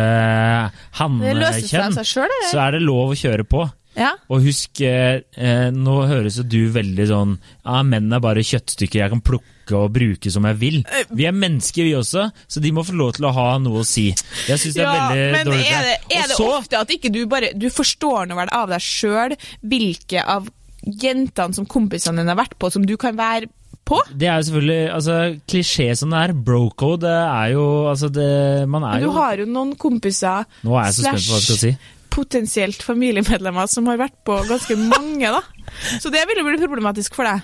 hannkjønn, 0.99 1.99
så 2.03 2.63
er 2.63 2.77
det 2.77 2.85
lov 2.85 3.13
å 3.13 3.19
kjøre 3.19 3.47
på. 3.47 3.67
Ja. 3.97 4.13
Og 4.29 4.45
husk, 4.45 4.81
eh, 4.85 5.23
eh, 5.33 5.69
nå 5.73 5.95
høres 6.05 6.37
jo 6.37 6.43
du 6.45 6.67
veldig 6.69 7.07
sånn 7.09 7.31
Ja, 7.65 7.81
menn 7.81 8.13
er 8.13 8.21
bare 8.21 8.45
kjøttstykker 8.45 9.01
jeg 9.01 9.13
kan 9.15 9.23
plukke 9.25 9.56
og 9.75 9.91
bruke 9.93 10.31
som 10.31 10.45
jeg 10.45 10.55
vil. 10.61 10.77
Eh. 10.87 11.03
Vi 11.11 11.25
er 11.27 11.31
mennesker, 11.35 11.83
vi 11.83 11.93
også, 11.97 12.27
så 12.47 12.61
de 12.63 12.71
må 12.71 12.85
få 12.87 12.95
lov 12.95 13.13
til 13.17 13.25
å 13.27 13.33
ha 13.33 13.57
noe 13.59 13.81
å 13.81 13.85
si. 13.87 14.07
Jeg 14.47 14.59
syns 14.61 14.73
det 14.77 14.83
er 14.85 14.87
Ja, 14.87 15.09
veldig 15.09 15.31
men 15.33 15.45
dårlig. 15.51 15.67
er 15.71 15.83
det, 15.83 15.97
er 16.17 16.27
det 16.27 16.37
så- 16.37 16.53
ofte 16.59 16.79
at 16.79 16.87
ikke 16.89 17.11
du 17.11 17.25
bare 17.27 17.53
Du 17.57 17.67
forstår 17.69 18.27
noe 18.27 18.47
av 18.51 18.69
deg 18.69 18.79
sjøl 18.79 19.35
hvilke 19.63 20.23
av 20.25 20.47
jentene 20.85 21.53
som 21.55 21.65
kompisene 21.65 22.17
dine 22.21 22.29
har 22.35 22.39
vært 22.45 22.57
på, 22.59 22.71
som 22.71 22.85
du 22.85 22.95
kan 22.97 23.15
være 23.17 23.47
på? 23.87 23.99
Det 24.15 24.27
er 24.27 24.37
jo 24.41 24.47
selvfølgelig 24.51 24.93
altså, 24.93 25.41
Klisjé 25.47 25.97
som 25.97 26.09
det 26.11 26.17
er, 26.29 26.33
brocode, 26.33 27.07
er 27.07 27.51
jo 27.53 27.63
altså 27.89 28.09
det, 28.11 28.67
Man 28.69 28.83
er 28.83 28.99
jo 29.01 29.07
du 29.11 29.17
har 29.17 29.37
jo 29.37 29.45
noen 29.45 29.75
kompiser 29.79 30.45
Nå 30.63 30.75
er 30.79 30.85
jeg 30.89 30.93
så 30.99 31.05
spent 31.07 31.23
på 31.23 31.31
hva 31.31 31.39
du 31.39 31.45
skal 31.47 31.57
si. 31.57 31.77
potensielt 32.17 32.81
familiemedlemmer 32.83 33.67
som 33.69 33.85
har 33.85 33.97
vært 33.97 34.15
på 34.25 34.37
ganske 34.47 34.75
mange, 34.75 35.21
da. 35.29 35.41
Så 36.01 36.09
det 36.11 36.23
ville 36.27 36.43
blitt 36.43 36.59
bli 36.63 36.67
problematisk 36.67 37.13
for 37.15 37.23
deg. 37.29 37.41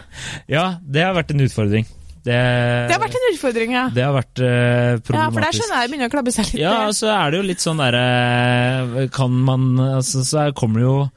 Ja, 0.50 0.78
det 0.82 1.04
har 1.04 1.14
vært 1.14 1.30
en 1.36 1.44
utfordring. 1.46 1.86
Det, 2.24 2.36
Det 2.88 2.94
har 2.96 3.02
vært 3.04 3.16
en 3.20 3.26
utfordring, 3.34 3.72
ja. 3.76 3.86
det 3.92 4.04
har 4.06 4.14
vært 4.16 4.40
problematisk 4.40 5.18
Ja, 5.20 5.30
for 5.36 5.44
der 5.44 5.56
skjønner 5.58 5.76
jeg 5.76 5.84
det 5.84 5.92
begynner 5.94 6.08
å 6.12 6.14
klabbe 6.14 6.32
seg 6.36 6.46
litt. 6.54 6.62
Ja, 6.64 6.76
så 6.96 7.10
er 7.12 7.32
det 7.34 7.42
jo 7.42 7.48
litt 7.50 7.64
sånn 7.64 7.82
derre 7.84 9.08
Kan 9.12 9.36
man 9.44 9.66
altså, 9.80 10.24
Så 10.24 10.40
er- 10.48 10.54
kommer 10.56 10.80
det 10.80 10.88
jo 10.88 11.10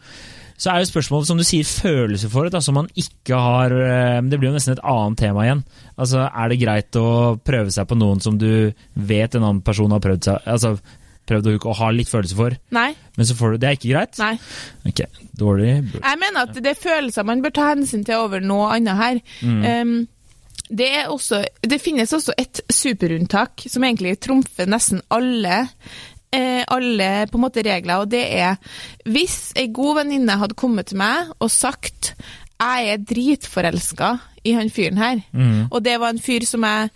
så 0.56 0.70
er 0.72 0.80
jo 0.80 0.88
spørsmålet, 0.88 1.26
som 1.28 1.36
du 1.36 1.44
sier, 1.44 1.66
følelser 1.68 2.30
for 2.32 2.46
det, 2.46 2.52
da, 2.54 2.62
som 2.64 2.78
man 2.78 2.86
ikke 2.96 3.36
har 3.36 3.72
eh, 3.76 4.20
Det 4.24 4.38
blir 4.40 4.48
jo 4.48 4.54
nesten 4.56 4.72
et 4.72 4.80
annet 4.88 5.18
tema 5.20 5.42
igjen. 5.44 5.60
Altså, 6.00 6.22
Er 6.32 6.48
det 6.48 6.60
greit 6.62 6.96
å 6.96 7.36
prøve 7.44 7.68
seg 7.74 7.84
på 7.90 7.98
noen 8.00 8.22
som 8.24 8.38
du 8.40 8.72
vet 8.96 9.34
en 9.36 9.44
annen 9.44 9.60
person 9.66 9.92
har 9.92 10.00
prøvd 10.00 10.30
seg 10.30 10.48
Altså, 10.48 10.78
prøvd 11.28 11.50
å 11.50 11.52
ha 11.58 11.68
og 11.68 11.76
har 11.82 11.92
litt 11.92 12.08
følelser 12.08 12.38
for, 12.40 12.56
Nei. 12.72 12.94
men 13.18 13.26
så 13.28 13.36
får 13.36 13.52
du 13.52 13.58
Det 13.58 13.68
er 13.68 13.76
ikke 13.76 13.92
greit? 13.92 14.18
nei. 14.22 14.32
Ok, 14.88 15.04
dårlig 15.36 15.68
Jeg 16.00 16.20
mener 16.24 16.46
at 16.46 16.54
det 16.56 16.72
er 16.72 16.80
følelser 16.80 17.26
man 17.28 17.42
bør 17.44 17.52
ta 17.60 17.68
hensyn 17.74 18.04
til 18.06 18.14
over 18.24 18.40
noe 18.40 18.72
annet 18.78 18.96
her. 18.96 19.20
Mm. 19.42 19.60
Um, 19.66 20.08
det, 20.68 20.88
er 21.02 21.12
også, 21.12 21.44
det 21.62 21.80
finnes 21.82 22.12
også 22.12 22.34
et 22.38 22.60
superunntak 22.72 23.66
som 23.70 23.84
egentlig 23.86 24.16
trumfer 24.24 24.66
nesten 24.70 25.02
alle 25.14 25.62
eh, 26.34 26.64
alle 26.68 27.10
på 27.30 27.38
en 27.38 27.44
måte 27.46 27.62
regler, 27.66 28.02
og 28.02 28.10
det 28.10 28.24
er 28.34 28.56
hvis 29.06 29.52
ei 29.56 29.68
god 29.74 30.02
venninne 30.02 30.38
hadde 30.40 30.58
kommet 30.58 30.90
til 30.90 30.98
meg 31.02 31.30
og 31.38 31.50
sagt 31.54 32.14
jeg 32.56 32.88
er 32.88 33.02
dritforelska 33.04 34.14
i 34.46 34.52
han 34.56 34.70
fyren 34.70 34.96
her, 34.96 35.18
Mm. 35.32 35.66
og 35.70 35.82
det 35.84 35.96
var 36.00 36.14
en 36.14 36.20
fyr 36.22 36.44
som 36.46 36.62
jeg 36.64 36.90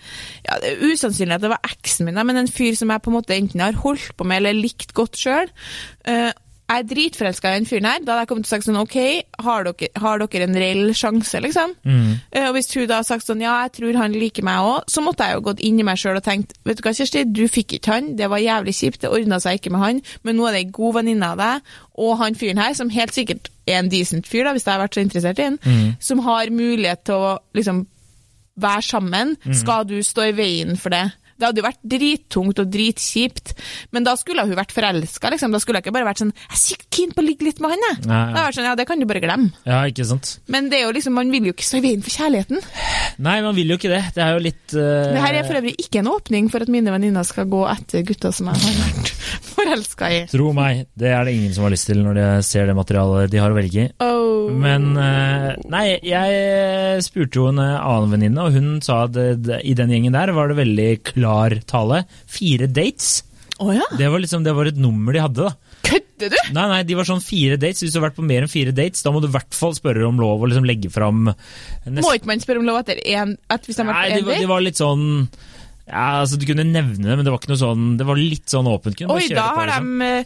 ja, 0.46 0.54
Det 0.62 0.70
er 0.70 0.92
usannsynlig 0.92 1.34
at 1.34 1.42
det 1.42 1.50
var 1.50 1.60
eksen 1.66 2.06
min, 2.06 2.14
men 2.26 2.36
en 2.36 2.48
fyr 2.48 2.74
som 2.78 2.90
jeg 2.90 3.02
på 3.02 3.10
en 3.10 3.16
måte 3.18 3.34
enten 3.36 3.60
har 3.60 3.72
holdt 3.76 4.12
på 4.16 4.24
med 4.24 4.36
eller 4.40 4.56
likt 4.56 4.94
godt 4.94 5.18
sjøl. 5.18 5.50
Jeg 6.70 6.84
er 6.84 6.86
dritforelska 6.86 7.50
i 7.50 7.58
den 7.58 7.66
fyren 7.66 7.86
her. 7.88 8.02
Da 8.04 8.12
hadde 8.14 8.22
jeg 8.22 8.28
kommet 8.30 8.46
til 8.46 8.52
å 8.52 8.54
sagt 8.54 8.66
sånn 8.68 8.78
OK, 8.78 8.96
har 9.42 9.64
dere, 9.66 9.88
har 10.04 10.22
dere 10.22 10.46
en 10.46 10.58
reell 10.62 10.92
sjanse, 10.94 11.40
liksom? 11.42 11.72
Mm. 11.82 12.12
Eh, 12.30 12.46
Og 12.46 12.54
hvis 12.54 12.70
hun 12.76 12.86
da 12.86 13.00
hadde 13.00 13.08
sagt 13.08 13.26
sånn 13.26 13.42
ja, 13.42 13.56
jeg 13.66 13.72
tror 13.80 13.98
han 13.98 14.14
liker 14.14 14.46
meg 14.46 14.62
òg, 14.68 14.86
så 14.90 15.02
måtte 15.02 15.26
jeg 15.26 15.34
jo 15.40 15.44
gått 15.50 15.64
inn 15.66 15.80
i 15.82 15.86
meg 15.88 15.98
sjøl 15.98 16.20
og 16.20 16.24
tenkt 16.26 16.54
vet 16.68 16.78
du 16.78 16.84
hva, 16.86 16.94
Kjersti, 16.94 17.24
du 17.26 17.42
fikk 17.50 17.74
ikke 17.80 17.96
han, 17.96 18.12
det 18.16 18.30
var 18.30 18.38
jævlig 18.44 18.76
kjipt, 18.78 19.00
det 19.02 19.10
ordna 19.10 19.40
seg 19.42 19.58
ikke 19.58 19.74
med 19.74 19.82
han, 19.82 20.02
men 20.22 20.38
nå 20.38 20.46
er 20.46 20.56
det 20.58 20.64
ei 20.64 20.70
god 20.78 21.00
venninne 21.00 21.32
av 21.34 21.40
deg, 21.42 21.70
og 22.06 22.18
han 22.22 22.38
fyren 22.38 22.62
her, 22.62 22.74
som 22.78 22.90
helt 22.94 23.14
sikkert 23.18 23.50
er 23.66 23.80
en 23.82 23.90
decent 23.90 24.26
fyr, 24.30 24.44
da, 24.46 24.54
hvis 24.54 24.66
jeg 24.68 24.72
har 24.76 24.84
vært 24.86 24.94
så 24.94 25.02
interessert 25.04 25.42
i 25.42 25.48
han, 25.50 25.58
som 26.00 26.22
har 26.26 26.50
mulighet 26.54 27.02
til 27.10 27.18
å 27.18 27.32
liksom 27.58 27.84
være 28.60 28.82
sammen, 28.84 29.36
skal 29.56 29.86
du 29.88 29.98
stå 30.04 30.30
i 30.30 30.32
veien 30.36 30.76
for 30.76 30.92
det? 30.92 31.06
Det 31.40 31.48
hadde 31.48 31.62
jo 31.62 31.66
vært 31.66 31.80
drittungt 31.94 32.60
og 32.62 32.72
dritkjipt, 32.74 33.54
men 33.96 34.06
da 34.06 34.14
skulle 34.20 34.44
hun 34.46 34.58
vært 34.58 34.74
forelska. 34.76 35.32
Liksom. 35.32 35.54
Da 35.54 35.60
skulle 35.62 35.80
jeg 35.80 35.88
ikke 35.88 35.96
bare 35.96 36.08
vært 36.10 36.22
sånn 36.22 36.34
'Jeg 36.34 36.56
er 36.56 36.60
sykt 36.60 36.86
keen 36.92 37.14
på 37.16 37.22
å 37.22 37.26
ligge 37.26 37.46
litt 37.46 37.60
med 37.60 37.72
han', 37.72 37.86
jeg. 37.88 37.96
Nei, 38.06 38.20
ja. 38.20 38.34
Da 38.34 38.44
vært 38.46 38.58
sånn, 38.58 38.68
ja, 38.68 38.74
det 38.76 38.86
kan 38.86 39.00
du 39.00 39.06
bare 39.08 39.24
glemme. 39.24 39.52
Ja, 39.64 39.80
ikke 39.88 40.06
sant? 40.06 40.38
Men 40.52 40.68
det 40.70 40.80
er 40.80 40.84
jo 40.86 40.94
liksom, 40.96 41.16
man 41.16 41.30
vil 41.32 41.48
jo 41.48 41.54
ikke 41.54 41.66
stå 41.66 41.80
i 41.80 41.84
veien 41.86 42.04
for 42.04 42.12
kjærligheten. 42.14 42.60
Nei, 43.24 43.36
man 43.44 43.56
vil 43.56 43.72
jo 43.72 43.78
ikke 43.80 43.92
det. 43.92 44.02
Det 44.16 44.24
er 44.24 44.36
jo 44.36 44.44
litt 44.44 44.76
uh... 44.76 45.10
Det 45.14 45.24
her 45.24 45.40
er 45.40 45.48
for 45.48 45.60
øvrig 45.60 45.74
ikke 45.80 46.02
en 46.02 46.12
åpning 46.12 46.50
for 46.52 46.64
at 46.64 46.72
mine 46.72 46.92
venninner 46.92 47.26
skal 47.26 47.48
gå 47.50 47.62
etter 47.72 48.04
gutter 48.06 48.34
som 48.34 48.50
jeg 48.50 48.62
har 48.64 48.78
vært 48.84 49.12
forelska 49.54 50.10
i. 50.10 50.20
Tro 50.30 50.52
meg, 50.56 50.84
det 50.98 51.12
er 51.14 51.26
det 51.26 51.36
ingen 51.36 51.54
som 51.56 51.66
har 51.66 51.74
lyst 51.74 51.88
til 51.90 52.02
når 52.04 52.20
de 52.20 52.28
ser 52.46 52.68
det 52.68 52.76
materialet 52.78 53.32
de 53.32 53.42
har 53.42 53.52
å 53.52 53.58
velge 53.58 53.86
i. 53.86 53.88
Oh. 54.04 54.50
Men 54.50 54.92
uh, 54.96 55.52
Nei, 55.70 55.84
jeg 56.04 57.04
spurte 57.06 57.40
jo 57.40 57.48
en 57.50 57.60
eh, 57.62 57.76
annen 57.78 58.14
venninne, 58.14 58.44
og 58.44 58.56
hun 58.56 58.80
sa 58.84 59.04
at 59.06 59.16
i 59.16 59.74
den 59.76 59.92
gjengen 59.92 60.16
der 60.16 60.32
var 60.36 60.50
det 60.50 60.58
veldig 60.58 60.88
klar 61.30 61.56
tale. 61.70 62.02
Fire 62.26 62.66
dates. 62.70 63.20
Oh, 63.60 63.70
ja? 63.76 63.84
Det 63.96 64.08
var 64.10 64.22
liksom, 64.22 64.42
det 64.44 64.54
var 64.56 64.70
et 64.70 64.78
nummer 64.80 65.12
de 65.12 65.20
hadde, 65.20 65.46
da. 65.50 65.54
Kødder 65.84 66.30
du? 66.32 66.36
Nei, 66.56 66.64
nei, 66.70 66.78
de 66.88 66.94
var 66.96 67.04
sånn 67.08 67.20
fire 67.24 67.56
dates. 67.60 67.82
Hvis 67.84 67.92
du 67.92 67.98
har 68.00 68.06
vært 68.08 68.16
på 68.18 68.24
mer 68.24 68.44
enn 68.46 68.50
fire 68.52 68.72
dates, 68.76 69.02
da 69.04 69.12
må 69.12 69.20
du 69.20 69.28
i 69.28 69.32
hvert 69.34 69.56
fall 69.56 69.74
spørre 69.76 70.06
om 70.08 70.18
lov 70.20 70.40
og 70.44 70.48
liksom 70.52 70.64
legge 70.68 70.90
fram 70.92 71.28
nest- 71.28 72.04
Må 72.06 72.14
ikke 72.16 72.30
man 72.30 72.40
spørre 72.40 72.60
om 72.62 72.68
lov 72.68 72.80
etter 72.82 73.00
én 73.04 73.34
at 73.52 73.64
hvis 73.68 73.76
de 73.80 73.84
har 73.84 73.92
Nei, 73.92 74.02
vært 74.08 74.16
de, 74.16 74.24
var- 74.28 74.34
én 74.38 74.44
de 74.46 74.50
var 74.54 74.64
litt 74.64 74.80
sånn 74.80 75.04
ja, 75.90 76.04
altså 76.22 76.38
Du 76.40 76.46
kunne 76.46 76.64
nevne 76.68 77.02
det, 77.08 77.16
men 77.18 77.24
det 77.26 77.32
var 77.32 77.40
ikke 77.40 77.50
noe 77.52 77.60
sånn 77.60 77.86
Det 78.00 78.06
var 78.08 78.16
litt 78.20 78.46
sånn 78.52 78.68
åpent. 78.70 79.00
Oi, 79.10 79.28
da 79.34 79.46
har 79.56 79.66
liksom. 79.72 79.92
de 79.98 80.10
eh, 80.20 80.24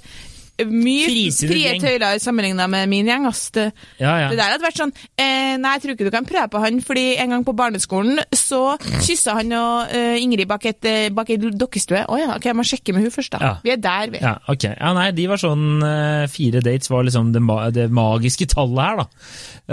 mye 0.63 1.07
frie 1.35 1.73
tøyler 1.83 2.21
sammenligna 2.23 2.67
med 2.71 2.89
min 2.93 3.09
gjeng. 3.11 3.27
Ass. 3.27 3.49
Det, 3.55 3.65
Ja, 3.99 4.13
ja. 4.23 4.29
det 4.31 4.39
der 4.39 4.53
hadde 4.55 4.63
vært 4.65 4.79
sånn 4.79 4.93
eh, 5.19 5.57
Nei, 5.59 5.73
jeg 5.77 5.83
tror 5.83 5.95
ikke 5.95 6.07
du 6.07 6.13
kan 6.15 6.27
prøve 6.29 6.49
på 6.53 6.61
han, 6.63 6.81
fordi 6.85 7.05
en 7.23 7.33
gang 7.35 7.45
på 7.47 7.55
barneskolen 7.57 8.21
så 8.37 8.77
kyssa 9.03 9.35
han 9.41 9.53
og 9.59 9.95
eh, 9.95 10.19
Ingrid 10.23 10.47
bak, 10.51 10.67
et, 10.71 10.85
eh, 10.89 11.09
bak 11.15 11.31
et 11.35 11.43
dokkestue. 11.59 12.05
Å 12.07 12.21
ja, 12.21 12.31
ok, 12.37 12.49
jeg 12.51 12.59
må 12.59 12.67
sjekke 12.69 12.95
med 12.95 13.07
hun 13.07 13.15
først, 13.15 13.35
da. 13.35 13.41
Ja. 13.43 13.53
Vi 13.65 13.75
er 13.75 13.83
der, 13.83 14.13
vi. 14.15 14.23
Ja, 14.23 14.37
ok. 14.51 14.69
Ja, 14.71 14.93
nei, 14.97 15.09
de 15.17 15.27
var 15.31 15.41
sånn 15.43 15.67
eh, 15.83 16.27
Fire 16.33 16.63
dates 16.65 16.91
var 16.93 17.05
liksom 17.09 17.33
det, 17.35 17.43
ma 17.45 17.59
det 17.75 17.89
magiske 17.95 18.47
tallet 18.55 18.85
her, 18.85 19.03
da. 19.03 19.09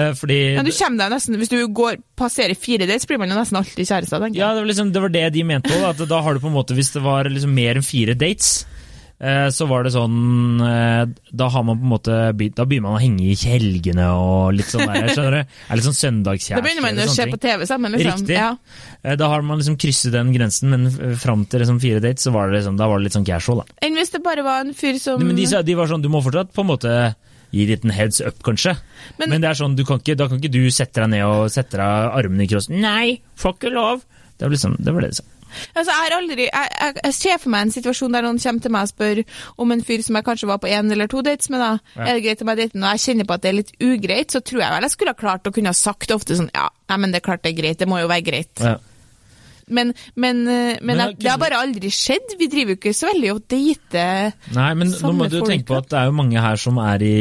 Eh, 0.01 0.11
fordi 0.17 0.39
Men 0.57 0.65
du 0.67 0.71
kommer 0.75 1.03
deg 1.05 1.13
nesten, 1.17 1.37
Hvis 1.41 1.51
du 1.51 1.57
går, 1.67 1.97
passerer 2.19 2.55
fire 2.57 2.87
dates, 2.89 3.05
blir 3.09 3.19
man 3.21 3.29
jo 3.33 3.37
nesten 3.39 3.59
alltid 3.59 3.85
kjærester. 3.85 4.21
tenker 4.23 4.37
jeg. 4.39 4.43
Ja, 4.43 4.53
det 4.55 4.63
var, 4.63 4.69
liksom, 4.73 4.91
det 4.95 5.01
var 5.05 5.11
det 5.13 5.25
de 5.35 5.43
mente 5.47 5.73
òg. 5.77 5.89
At 5.93 6.03
da 6.09 6.21
har 6.23 6.33
du 6.37 6.39
på 6.43 6.47
en 6.51 6.55
måte 6.55 6.75
Hvis 6.77 6.93
det 6.95 7.01
var 7.05 7.27
liksom 7.29 7.53
mer 7.55 7.75
enn 7.79 7.85
fire 7.85 8.15
dates, 8.17 8.63
eh, 8.63 8.80
så 9.53 9.67
var 9.69 9.83
det 9.85 9.91
sånn 9.93 10.61
eh, 10.65 11.03
Da 11.37 11.47
har 11.53 11.61
man 11.67 11.77
på 11.77 11.85
en 11.85 11.91
måte 11.91 12.15
Da 12.57 12.65
begynner 12.65 12.87
man 12.89 12.95
å 12.97 13.01
henge 13.03 13.21
i 13.29 13.35
helgene 13.37 14.07
og 14.17 14.55
litt 14.57 14.65
sånn 14.71 14.87
der, 14.89 15.11
skjønner 15.13 15.35
du? 15.35 15.51
Er 15.69 15.77
litt 15.77 15.85
sånn 15.85 15.97
søndagskjæreste. 15.99 16.57
Da 16.57 16.65
begynner 16.65 16.85
man 16.87 17.01
å 17.05 17.13
se 17.13 17.27
på 17.29 17.37
TV 17.43 17.67
sammen. 17.69 17.93
liksom. 17.93 18.23
Riktig. 18.23 18.37
Ja. 18.39 18.55
Eh, 19.03 19.15
Da 19.21 19.27
har 19.29 19.41
man 19.45 19.61
liksom 19.61 19.77
krysset 19.77 20.15
den 20.15 20.31
grensen, 20.33 20.71
men 20.73 20.87
eh, 20.89 21.13
fram 21.21 21.45
til 21.45 21.61
liksom 21.61 21.77
fire 21.83 22.01
dates, 22.01 22.25
så 22.25 22.33
var 22.33 22.49
det 22.49 22.59
liksom, 22.63 22.79
da 22.81 22.87
var 22.89 22.97
det 22.97 23.09
litt 23.11 23.17
sånn 23.19 23.27
casual, 23.29 23.61
da. 23.61 23.77
Enn 23.85 23.99
hvis 23.99 24.09
det 24.15 24.23
bare 24.25 24.41
var 24.47 24.65
en 24.65 24.73
fyr 24.73 24.97
som 25.03 25.21
Men 25.21 25.35
de, 25.37 25.45
de 25.69 25.75
var 25.77 25.91
sånn, 25.91 26.01
du 26.01 26.09
må 26.09 26.23
fortsatt 26.25 26.49
på 26.57 26.65
en 26.65 26.71
måte 26.71 26.95
gi 27.51 27.65
litt 27.67 27.83
en 27.85 27.91
heads 27.93 28.21
up, 28.25 28.37
kanskje. 28.47 28.73
Men- 29.19 29.29
Men, 29.35 29.41
det 29.43 29.49
er 29.51 29.59
sånn, 29.59 29.75
du 29.75 29.83
kan 29.85 29.99
ikke, 29.99 30.15
da 30.17 30.27
kan 30.31 30.39
ikke 30.41 30.53
du 30.55 30.63
sette 30.71 30.97
deg 31.03 31.09
ned 31.13 31.25
og 31.27 31.49
sette 31.51 31.77
deg 31.77 32.15
armene 32.17 32.45
i 32.45 32.49
krossen. 32.49 32.79
Nei, 32.81 33.19
får 33.37 33.57
ikke 33.59 33.73
lov. 33.75 34.01
Det 34.39 34.47
var 34.47 34.53
liksom, 34.55 34.77
det 34.81 34.93
var 34.95 35.01
det 35.05 35.11
de 35.13 35.19
sa. 35.21 35.27
Altså, 35.75 35.91
jeg, 35.91 36.13
aldri, 36.17 36.47
jeg, 36.47 36.73
jeg, 36.81 36.97
jeg 37.03 37.17
ser 37.17 37.41
for 37.41 37.53
meg 37.53 37.67
en 37.67 37.73
situasjon 37.77 38.17
der 38.17 38.27
noen 38.27 38.41
kommer 38.41 38.65
til 38.65 38.75
meg 38.75 38.87
og 38.87 38.93
spør 38.93 39.23
om 39.65 39.75
en 39.75 39.83
fyr 39.87 40.05
som 40.05 40.19
jeg 40.19 40.27
kanskje 40.27 40.51
var 40.51 40.61
på 40.63 40.71
én 40.71 40.93
eller 40.93 41.11
to 41.11 41.23
dates 41.25 41.51
med, 41.53 41.63
da. 41.63 41.71
Ja. 41.95 42.05
Er 42.07 42.19
det 42.19 42.25
greit 42.27 42.45
om 42.45 42.53
jeg 42.53 42.61
dater 42.63 42.81
og 42.81 42.87
jeg 42.91 43.05
kjenner 43.05 43.29
på 43.29 43.37
at 43.37 43.43
det 43.43 43.51
er 43.51 43.59
litt 43.59 43.73
ugreit, 43.81 44.35
så 44.35 44.43
tror 44.45 44.63
jeg 44.63 44.75
vel 44.75 44.87
jeg 44.87 44.95
skulle 44.95 45.15
ha 45.15 45.21
klart 45.23 45.49
å 45.49 45.55
kunne 45.55 45.73
ha 45.73 45.77
sagt 45.77 46.15
ofte 46.15 46.37
sånn 46.39 46.51
ja, 46.53 46.69
nei, 46.91 47.01
men 47.03 47.13
det 47.13 47.21
er 47.21 47.27
klart 47.27 47.43
det 47.45 47.53
er 47.53 47.59
greit, 47.61 47.79
det 47.81 47.89
må 47.89 48.01
jo 48.01 48.09
være 48.11 48.27
greit. 48.27 48.63
Ja. 48.63 48.77
Men, 49.71 49.93
men, 50.19 50.41
eh, 50.47 50.77
men, 50.81 50.97
Men 50.97 51.15
det 51.15 51.29
har 51.31 51.39
bare 51.39 51.61
aldri 51.61 51.91
skjedd. 51.93 52.35
Vi 52.39 52.49
driver 52.51 52.75
jo 52.75 52.79
ikke 52.79 52.93
så 52.95 53.07
veldig 53.07 53.31
og 53.31 53.41
dater. 53.51 54.33
Nei, 54.57 54.69
men 54.75 54.91
nå 54.91 55.11
må 55.15 55.29
du 55.31 55.39
folk, 55.39 55.51
tenke 55.53 55.69
på 55.69 55.77
at 55.79 55.89
det 55.93 55.99
er 56.01 56.09
jo 56.09 56.15
mange 56.17 56.43
her 56.43 56.59
som 56.59 56.79
er 56.83 57.05
i, 57.07 57.15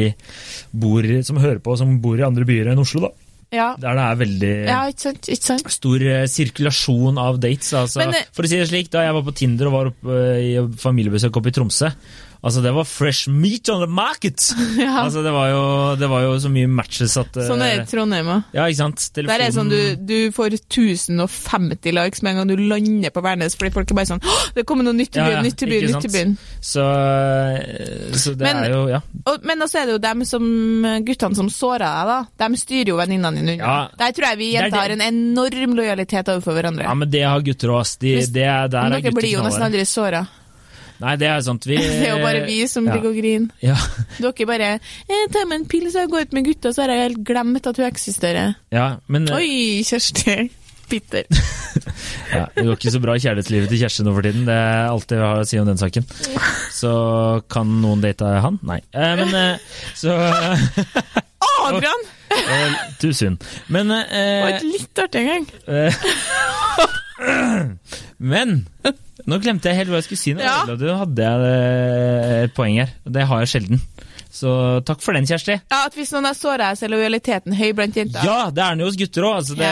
bor, 0.83 1.07
som 1.27 1.39
hører 1.41 1.61
på, 1.63 1.77
som 1.79 1.95
bor 2.03 2.19
i 2.19 2.27
andre 2.27 2.47
byer 2.47 2.73
enn 2.73 2.83
Oslo, 2.83 3.07
da. 3.07 3.20
Ja, 3.51 3.73
Der 3.75 3.97
det 3.97 4.03
er 4.05 4.19
veldig 4.21 4.51
ja 4.63 4.79
ikke 4.87 5.03
sant? 5.03 5.27
Ikke 5.27 5.47
sant? 5.49 5.71
stor 5.75 6.03
eh, 6.07 6.23
sirkulasjon 6.31 7.17
av 7.19 7.39
dates. 7.43 7.73
Altså, 7.75 7.99
Men, 7.99 8.15
eh, 8.15 8.29
for 8.31 8.47
å 8.47 8.51
si 8.51 8.59
det 8.61 8.69
slik, 8.69 8.91
da 8.93 9.03
jeg 9.03 9.15
var 9.17 9.25
på 9.27 9.33
Tinder 9.35 9.67
og 9.67 9.75
var 9.75 9.89
oppe 9.91 10.19
eh, 10.23 10.45
i 10.53 10.53
familiebesøk 10.79 11.39
oppe 11.41 11.51
i 11.51 11.55
Tromsø, 11.57 11.89
altså 12.41 12.61
det 12.63 12.71
var 12.73 12.85
fresh 12.89 13.29
meat 13.29 13.69
on 13.69 13.81
the 13.83 13.89
market! 13.91 14.41
Ja. 14.81 15.03
Altså 15.03 15.21
det 15.21 15.31
var, 15.35 15.49
jo, 15.51 15.61
det 15.99 16.07
var 16.09 16.23
jo 16.23 16.35
så 16.41 16.49
mye 16.49 16.67
matches 16.71 17.13
at 17.19 17.35
eh, 17.37 17.45
Sånn 17.45 17.61
er 17.61 17.75
det 17.81 17.83
i 17.83 17.89
Trondheim 17.91 18.29
òg. 18.33 18.45
Ja, 18.55 18.63
ikke 18.71 18.79
sant? 18.79 19.03
Der 19.17 19.43
er 19.45 19.51
sånn 19.53 19.69
du, 19.69 19.77
du 19.99 20.15
får 20.33 20.55
1050 20.57 21.93
likes 21.93 22.23
med 22.25 22.31
en 22.33 22.39
gang 22.41 22.49
du 22.51 22.63
lander 22.71 23.13
på 23.13 23.21
Værnes, 23.25 23.55
fordi 23.59 23.73
folk 23.75 23.91
er 23.93 23.99
bare 23.99 24.09
sånn 24.13 24.23
«Åh, 24.25 24.41
Det 24.55 24.65
kommer 24.69 24.87
noe 24.87 24.95
nytt 24.97 25.13
i 25.15 25.21
byen, 25.21 25.37
ja, 25.37 25.43
nytt 25.45 25.61
i 25.65 25.69
byen, 25.69 25.87
nytt 25.91 26.07
i 26.07 26.11
byen. 26.15 26.33
Så, 26.71 26.81
eh, 26.87 28.17
så 28.17 28.33
det 28.33 28.47
Men- 28.47 28.63
er 28.63 28.75
jo 28.75 28.81
Ja. 28.91 29.01
Og, 29.29 29.45
men 29.45 29.61
også 29.61 29.81
er 29.83 29.85
det 29.91 29.93
jo 29.99 30.01
dem 30.01 30.25
som, 30.25 30.43
guttene 31.05 31.35
som 31.37 31.49
såra 31.53 31.91
deg, 32.01 32.09
da. 32.39 32.47
De 32.49 32.57
styrer 32.57 32.87
jo 32.93 32.97
venninnene 32.97 33.37
dine 33.37 33.55
unna. 33.59 33.63
Ja. 33.63 33.77
Der 34.01 34.11
tror 34.17 34.29
jeg 34.31 34.37
vi 34.41 34.49
er 34.55 34.63
jenter 34.65 34.81
har 34.81 34.95
en 34.97 35.01
enorm 35.05 35.75
lojalitet 35.77 36.31
overfor 36.33 36.57
hverandre. 36.57 36.83
ja, 36.89 36.93
men 36.97 37.09
det 37.11 37.21
har 37.27 37.41
gutter 37.45 37.69
òg, 37.75 37.81
ass. 37.85 37.95
De, 38.01 38.15
er, 38.17 38.67
der 38.71 38.77
er 38.81 38.97
dere 39.01 39.13
blir 39.13 39.35
jo 39.35 39.43
nesten 39.45 39.67
aldri 39.69 39.85
såra. 39.85 40.25
Nei, 41.01 41.15
det 41.17 41.27
er 41.27 41.41
sant. 41.45 41.65
Vi, 41.67 41.75
Det 41.81 42.07
er 42.07 42.15
jo 42.15 42.21
bare 42.23 42.45
vi 42.45 42.59
som 42.69 42.85
ja. 42.87 42.93
ligger 42.95 43.09
og 43.11 43.17
griner. 43.19 43.49
Ja, 43.65 43.75
Dere 44.23 44.45
bare 44.49 44.71
eh, 44.77 45.27
'Ta 45.33 45.45
meg 45.49 45.59
en 45.63 45.67
pils 45.71 45.95
og 45.97 46.09
gå 46.13 46.21
ut 46.23 46.33
med 46.37 46.45
gutta', 46.47 46.71
så 46.73 46.85
har 46.85 46.93
jeg 46.95 47.05
helt 47.09 47.21
glemt 47.27 47.67
at 47.67 47.77
hun 47.81 47.85
eksisterer. 47.89 48.53
ja, 48.71 48.87
men 49.07 49.27
eh, 49.29 49.35
Oi, 49.35 49.83
Kjersti. 49.87 50.49
Bitter. 50.91 51.23
ja, 52.35 52.45
det 52.51 52.65
går 52.67 52.73
ikke 52.75 52.91
så 52.91 52.99
bra 52.99 53.13
i 53.15 53.21
kjærlighetslivet 53.23 53.69
til 53.71 53.79
Kjersti 53.79 54.03
nå 54.03 54.11
for 54.11 54.25
tiden. 54.27 54.41
Det 54.43 54.51
er 54.59 54.89
alt 54.91 55.11
jeg 55.15 55.21
har 55.23 55.39
å 55.39 55.45
si 55.47 55.55
om 55.61 55.69
den 55.69 55.79
saken. 55.79 56.03
Så 56.75 56.91
kan 57.47 57.71
noen 57.79 58.01
date 58.03 58.27
han? 58.43 58.57
Nei. 58.67 58.81
Eh, 58.91 59.13
men 59.21 59.31
eh, 59.39 59.55
så 59.95 60.11
Adrian! 61.63 62.03
eh, 62.35 62.75
Too 62.99 63.13
soon. 63.15 63.39
Men 63.71 63.87
Det 63.87 64.01
var 64.03 64.51
eh, 64.51 64.59
ikke 64.59 64.73
litt 64.73 64.99
artig 65.05 65.23
engang. 65.23 65.47
eh, 65.71 65.95
Men 68.17 68.67
nå 69.29 69.41
glemte 69.43 69.71
jeg 69.71 69.81
helt 69.81 69.93
hva 69.93 70.01
jeg 70.01 70.09
skulle 70.09 70.23
si. 70.23 70.35
Nå 70.37 70.45
Ja. 70.45 70.61
Du 70.65 70.87
hadde 70.89 71.27
jeg 71.27 71.51
eh, 71.51 72.37
et 72.45 72.55
poeng 72.57 72.79
her. 72.81 72.95
Det 73.05 73.27
har 73.27 73.43
jeg 73.43 73.53
sjelden. 73.55 73.83
Så 74.31 74.51
takk 74.87 75.01
for 75.03 75.17
den, 75.17 75.27
Kjersti. 75.27 75.57
Ja, 75.59 75.81
at 75.89 75.95
Hvis 75.97 76.13
noen 76.15 76.29
har 76.29 76.35
såra 76.37 76.69
så 76.79 76.87
er 76.87 76.93
lojaliteten 76.93 77.55
høy 77.57 77.73
blant 77.75 77.97
jenter. 77.99 78.23
Ja, 78.23 78.47
det 78.47 78.63
er 78.63 78.77
den 78.77 78.85
jo 78.85 78.87
hos 78.87 78.99
gutter 78.99 79.27
òg. 79.27 79.41
Altså 79.41 79.57
ja. 79.59 79.71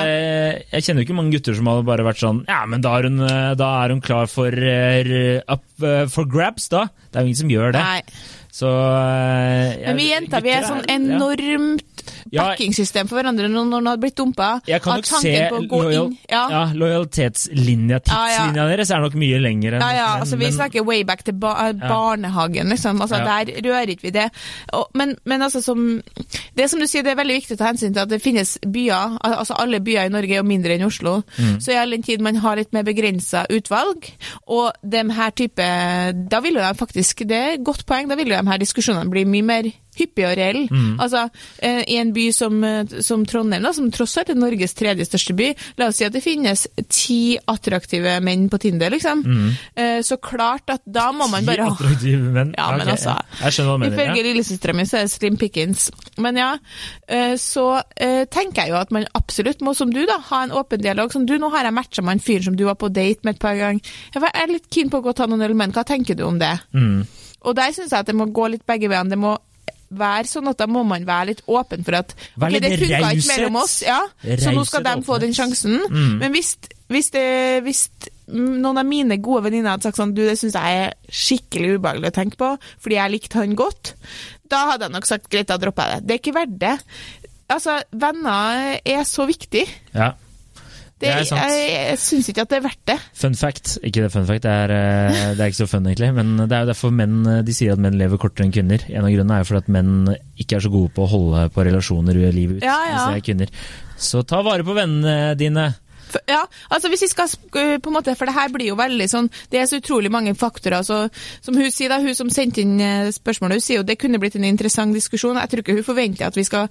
jeg 0.74 0.84
kjenner 0.86 1.01
jo 1.01 1.08
ikke 1.08 1.15
mange 1.15 1.34
gutter 1.38 1.56
som 1.56 1.70
har 1.72 1.86
bare 1.88 2.06
vært 2.08 2.20
sånn 2.20 2.41
Ja, 2.50 2.65
men 2.68 2.84
da 2.84 2.98
er 3.00 3.08
hun, 3.08 3.24
eh, 3.24 3.53
da 3.60 3.70
er 3.86 3.96
hun 3.96 4.03
klar 4.03 4.27
for 4.32 4.51
uh, 4.51 5.39
up 5.48 5.63
uh, 5.79 6.03
for 6.12 6.27
grabs, 6.27 6.68
da. 6.74 6.89
Det 7.08 7.22
er 7.22 7.24
jo 7.24 7.32
ingen 7.32 7.39
som 7.39 7.56
gjør 7.56 7.77
det. 7.77 7.86
Nei. 7.88 8.36
Så 8.60 8.68
eh, 8.68 9.86
Men 9.86 10.00
vi 10.00 10.10
jenter 10.10 10.44
vi 10.44 10.51
er 10.51 10.65
sånn 10.68 10.84
enormt. 10.89 11.88
Backingsystem 12.34 13.08
for 13.10 13.20
hverandre 13.20 13.50
når 13.50 13.68
noen 13.70 13.88
har 13.92 13.98
blitt 14.01 14.16
dumpa. 14.18 14.62
Jeg 14.68 14.82
kan 14.82 15.00
nok 15.00 15.06
se 15.06 15.34
lojal, 15.70 16.12
ja. 16.31 16.44
ja, 16.51 16.64
lojalitetslinja, 16.74 18.00
Ja, 18.07 18.20
ja. 18.29 18.38
tidslinja 18.38 18.68
deres 18.70 18.92
er 18.92 19.03
nok 19.03 19.16
mye 19.20 19.40
lenger 19.42 19.77
enn 19.77 19.81
Ja, 19.83 19.92
ja, 19.96 20.07
men- 20.14 20.22
altså 20.24 20.38
Vi 20.40 20.51
snakker 20.51 20.86
way 20.86 21.03
back 21.03 21.24
til 21.24 21.33
ba 21.33 21.55
eh, 21.70 21.74
barnehagen, 21.74 22.70
liksom. 22.70 23.01
Altså. 23.01 23.16
Der 23.20 23.51
rører 23.66 23.90
ikke 23.90 24.03
vi 24.07 24.10
det. 24.12 24.29
Og, 24.74 24.88
men, 24.94 25.16
men 25.25 25.42
altså, 25.42 25.62
som 25.62 26.01
Det 26.55 26.70
som 26.70 26.79
du 26.79 26.88
sier, 26.88 27.03
det 27.03 27.12
er 27.12 27.16
veldig 27.20 27.36
viktig 27.42 27.55
å 27.55 27.57
ta 27.57 27.66
hensyn 27.72 27.94
til 27.94 28.01
at 28.03 28.10
det 28.10 28.22
finnes 28.22 28.57
byer. 28.68 29.18
Altså 29.24 29.55
Alle 29.60 29.79
byer 29.79 30.05
i 30.05 30.14
Norge 30.14 30.33
er 30.33 30.42
jo 30.42 30.44
mindre 30.48 30.75
enn 30.75 30.86
Oslo. 30.86 31.22
Mm. 31.38 31.60
Så 31.62 31.72
i 31.72 31.77
all 31.79 31.92
den 31.92 32.03
tid 32.03 32.22
man 32.22 32.36
har 32.36 32.55
litt 32.60 32.74
mer 32.74 32.83
begrensa 32.83 33.46
utvalg, 33.50 34.10
og 34.48 34.72
den 34.83 35.12
her 35.12 35.29
type 35.31 35.64
Da 36.29 36.40
vil 36.42 36.55
jo 36.55 36.62
de 36.62 36.74
faktisk 36.77 37.24
Det 37.27 37.38
er 37.38 37.53
et 37.57 37.64
godt 37.66 37.86
poeng. 37.86 38.07
Da 38.10 38.16
vil 38.16 38.27
jo 38.31 38.36
de 38.42 38.50
her 38.50 38.57
diskusjonene 38.62 39.10
bli 39.12 39.25
mye 39.25 39.44
mer 39.46 39.72
hyppige 40.00 40.29
og 40.31 40.38
reell. 40.40 40.62
Mm. 40.72 41.00
Altså, 41.03 41.25
eh, 41.62 41.83
I 41.88 42.00
en 42.01 42.14
by 42.16 42.29
som, 42.35 42.64
eh, 42.64 42.98
som 43.05 43.25
Trondheim, 43.29 43.64
da, 43.64 43.74
som 43.75 43.92
tross 43.92 44.18
alt 44.18 44.31
er 44.33 44.40
Norges 44.40 44.74
tredje 44.79 45.05
største 45.07 45.35
by, 45.38 45.51
la 45.77 45.90
oss 45.92 46.00
si 46.00 46.07
at 46.07 46.16
det 46.16 46.24
finnes 46.24 46.66
ti 46.88 47.38
attraktive 47.48 48.18
menn 48.25 48.48
på 48.50 48.59
Tinder, 48.62 48.90
liksom. 48.94 49.24
Mm. 49.25 49.50
Så 50.05 50.18
klart 50.22 50.70
at 50.72 50.81
da 50.85 51.09
må 51.16 51.27
man 51.31 51.46
bare 51.48 51.66
ha 51.68 51.74
attraktive 51.74 52.31
menn. 52.33 52.53
Ja, 52.57 52.72
men 52.72 52.81
okay. 52.88 52.96
altså. 52.96 53.16
Jeg 53.44 53.55
skjønner 53.55 53.70
hva 53.70 53.77
du 53.77 53.83
mener. 53.83 53.98
Ifølge 53.98 54.18
Ja. 54.20 54.25
lillesøstera 54.29 54.75
mi 54.75 54.85
så 54.90 54.98
er 55.00 55.07
det 55.07 55.12
slim 55.14 55.38
pickings. 55.38 55.90
Men 56.18 56.38
ja, 56.40 56.50
eh, 57.07 57.35
så 57.40 57.81
eh, 57.96 58.25
tenker 58.25 58.64
jeg 58.64 58.74
jo 58.74 58.79
at 58.79 58.92
man 58.92 59.05
absolutt 59.18 59.62
må, 59.66 59.75
som 59.75 59.92
du, 59.94 60.05
da, 60.05 60.20
ha 60.29 60.44
en 60.44 60.51
åpen 60.55 60.81
dialog. 60.81 61.12
Som 61.14 61.25
du, 61.25 61.38
nå 61.38 61.50
har 61.53 61.64
jeg 61.68 61.74
matcha 61.74 62.01
med 62.05 62.18
en 62.18 62.24
fyr 62.24 62.44
som 62.46 62.55
du 62.55 62.66
var 62.68 62.75
på 62.79 62.90
date 62.94 63.24
med 63.24 63.35
et 63.35 63.42
par 63.42 63.55
ganger. 63.59 63.81
Jeg 64.16 64.31
er 64.33 64.51
litt 64.51 64.70
keen 64.70 64.90
på 64.92 65.00
å 65.01 65.05
gå 65.05 65.14
og 65.14 65.20
ta 65.20 65.27
noen 65.29 65.46
øl 65.46 65.55
med. 65.57 65.74
Hva 65.75 65.85
tenker 65.88 66.16
du 66.16 66.24
om 66.27 66.40
det? 66.40 66.55
Mm. 66.74 67.05
Og 67.48 67.55
der 67.55 67.72
syns 67.75 67.92
jeg 67.94 68.00
at 68.03 68.09
det 68.09 68.16
må 68.20 68.27
gå 68.35 68.50
litt 68.51 68.66
begge 68.68 68.90
veiene. 68.92 69.09
Det 69.09 69.20
må 69.20 69.38
være 69.90 70.30
sånn 70.30 70.50
at 70.52 70.60
da 70.62 70.68
må 70.70 70.84
man 70.88 71.06
være 71.08 71.32
litt 71.32 71.44
åpen 71.50 71.86
for 71.88 71.98
at 72.00 72.14
okay, 72.14 72.60
det 72.62 72.75
funka 72.78 73.12
ikke 73.16 73.30
mellom 73.32 73.60
oss, 73.64 73.80
ja, 73.86 74.00
så 74.22 74.54
nå 74.54 74.66
skal 74.68 74.86
de 74.86 74.96
få 75.08 75.20
den 75.24 75.36
sjansen. 75.36 75.80
Mm. 75.90 76.16
Men 76.22 76.36
hvis, 76.36 76.54
hvis, 76.92 77.12
det, 77.16 77.25
hvis 77.66 77.84
noen 78.30 78.78
av 78.78 78.86
mine 78.88 79.18
gode 79.24 79.48
venninner 79.48 79.74
hadde 79.74 79.90
sagt 79.90 80.00
sånn 80.00 80.14
du, 80.18 80.24
det 80.28 80.38
syns 80.40 80.58
jeg 80.58 80.84
er 80.84 80.96
skikkelig 81.10 81.78
ubehagelig 81.78 82.12
å 82.12 82.18
tenke 82.20 82.42
på, 82.42 82.54
fordi 82.84 83.00
jeg 83.00 83.16
likte 83.16 83.42
han 83.42 83.58
godt, 83.60 83.96
da 84.50 84.66
hadde 84.72 84.88
jeg 84.88 84.98
nok 84.98 85.10
sagt 85.10 85.30
greit, 85.32 85.50
da 85.50 85.60
dropper 85.62 85.94
jeg 85.96 86.00
det. 86.00 86.08
Det 86.08 86.16
er 86.16 86.24
ikke 86.24 86.38
verdt 86.38 86.58
det. 86.62 86.75
Altså, 87.50 87.80
venner 87.98 88.80
er 88.86 89.06
så 89.10 89.25
viktig. 89.30 89.66
Ja. 89.96 90.14
Det, 91.00 91.07
Det. 91.07 91.27
Jeg, 91.31 91.68
jeg 91.90 92.00
syns 92.03 92.29
ikke 92.31 92.44
at 92.44 92.51
det 92.51 92.57
er 92.59 92.64
verdt 92.66 92.81
det. 92.92 92.98
Fun 93.16 93.35
fact, 93.40 93.77
ikke 93.88 94.03
det 94.03 94.12
fun 94.12 94.25
fact, 94.27 94.44
det 94.44 94.51
er, 94.51 94.74
eh, 94.75 95.20
det 95.38 95.44
er 95.46 95.51
ikke 95.53 95.62
så 95.62 95.70
fun 95.72 95.88
egentlig, 95.88 96.09
men 96.18 96.33
det 96.44 96.51
er 96.51 96.66
jo 96.66 96.72
derfor 96.74 96.92
menn 96.96 97.20
eh, 97.24 97.42
de 97.48 97.55
sier 97.55 97.75
at 97.75 97.83
menn 97.83 97.96
lever 98.00 98.20
kortere 98.20 98.48
enn 98.48 98.55
kvinner. 98.55 98.83
En 98.92 99.07
av 99.07 99.14
grunnene 99.14 99.38
er 99.38 99.46
jo 99.46 99.50
fordi 99.51 99.64
at 99.64 99.74
menn 99.77 99.94
ikke 100.44 100.57
er 100.59 100.66
så 100.66 100.74
gode 100.74 100.92
på 100.96 101.05
å 101.05 101.12
holde 101.14 101.46
på 101.55 101.66
relasjoner 101.70 102.20
livet 102.35 102.59
ut, 102.59 102.66
Ja, 102.68 102.79
ja. 102.92 103.05
kvinner. 103.24 103.51
Så 104.00 104.24
ta 104.27 104.42
vare 104.44 104.64
på 104.68 104.75
vennene 104.75 105.35
dine. 105.40 105.70
Ja, 106.29 106.41
altså 106.69 106.89
hvis 106.91 107.03
vi 107.05 107.09
skal 107.11 107.29
øh, 107.29 107.75
på 107.81 107.91
en 107.91 107.95
måte, 107.95 108.15
For 108.17 108.29
det 108.29 108.35
her 108.35 108.51
blir 108.53 108.72
jo 108.72 108.77
veldig 108.79 109.07
sånn 109.09 109.29
Det 109.51 109.59
er 109.61 109.67
så 109.69 109.79
utrolig 109.81 110.11
mange 110.11 110.33
faktorer. 110.37 110.83
Så, 110.85 111.01
som 111.45 111.57
Hun 111.57 111.72
sier 111.74 111.91
da, 111.91 112.00
hun 112.03 112.15
som 112.17 112.31
sendte 112.33 112.63
inn 112.63 112.79
eh, 112.83 113.11
spørsmålet, 113.15 113.59
hun 113.59 113.65
sier 113.65 113.81
jo 113.81 113.87
det 113.87 114.00
kunne 114.01 114.19
blitt 114.22 114.37
en 114.39 114.48
interessant 114.48 114.95
diskusjon. 114.95 115.39
Jeg 115.39 115.51
tror 115.51 115.63
ikke 115.63 115.77
hun 115.79 115.87
forventer 115.87 116.27
at 116.27 116.37
vi 116.37 116.45
skal 116.48 116.69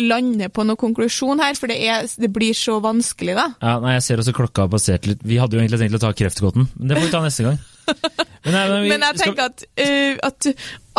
lande 0.00 0.50
på 0.52 0.64
noen 0.66 0.80
konklusjon 0.80 1.42
her, 1.42 1.56
for 1.58 1.70
det, 1.70 1.78
er, 1.82 2.06
det 2.20 2.30
blir 2.32 2.56
så 2.56 2.78
vanskelig, 2.82 3.36
da. 3.38 3.46
Ja, 3.62 3.78
nei, 3.82 3.96
Jeg 3.98 4.06
ser 4.06 4.22
også 4.22 4.34
klokka 4.36 4.66
har 4.66 4.72
passert 4.72 5.08
litt. 5.08 5.24
Vi 5.26 5.40
hadde 5.40 5.56
jo 5.56 5.62
egentlig 5.62 5.80
tenkt 5.82 5.98
å 5.98 6.02
ta 6.04 6.12
kreftgåten, 6.16 6.68
men 6.76 6.90
det 6.90 6.98
får 6.98 7.08
vi 7.08 7.14
ta 7.14 7.24
neste 7.24 7.48
gang. 7.48 7.60
Men, 8.40 8.54
nei, 8.54 8.60
men 8.70 8.78
vi, 8.80 8.88
Men 8.88 9.02
jeg 9.04 9.18
tenker 9.20 9.48
at, 9.50 9.64
uh, 9.82 10.20
at, 10.24 10.46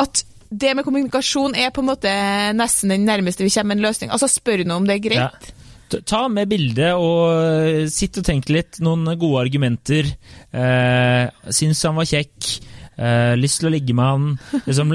at 0.04 0.20
det 0.52 0.74
med 0.76 0.86
kommunikasjon 0.86 1.56
er 1.58 1.72
på 1.74 1.82
en 1.82 1.88
måte 1.88 2.12
nesten 2.54 2.92
den 2.92 3.08
nærmeste 3.08 3.46
vi 3.46 3.54
kommer 3.54 3.78
en 3.78 3.82
løsning. 3.86 4.12
Altså 4.12 4.28
spør 4.30 4.66
nå 4.68 4.78
om 4.82 4.86
det 4.86 4.98
er 5.00 5.04
greit. 5.06 5.48
Ja. 5.48 5.61
Ta- 6.08 6.28
med 6.32 6.50
bildet 6.52 6.94
og 6.96 7.32
eh, 7.36 7.86
sitt 7.92 8.18
og 8.22 8.26
tenk 8.28 8.50
litt. 8.54 8.80
Noen 8.84 9.06
gode 9.20 9.42
argumenter. 9.46 10.08
Eh, 10.54 11.26
syns 11.52 11.84
han 11.88 11.98
var 12.00 12.08
kjekk. 12.10 12.52
eh, 13.02 13.34
lyst 13.40 13.62
til 13.62 13.70
å 13.70 13.74
ligge 13.74 13.94
med 13.98 14.06
han. 14.06 14.26
Liksom, 14.68 14.92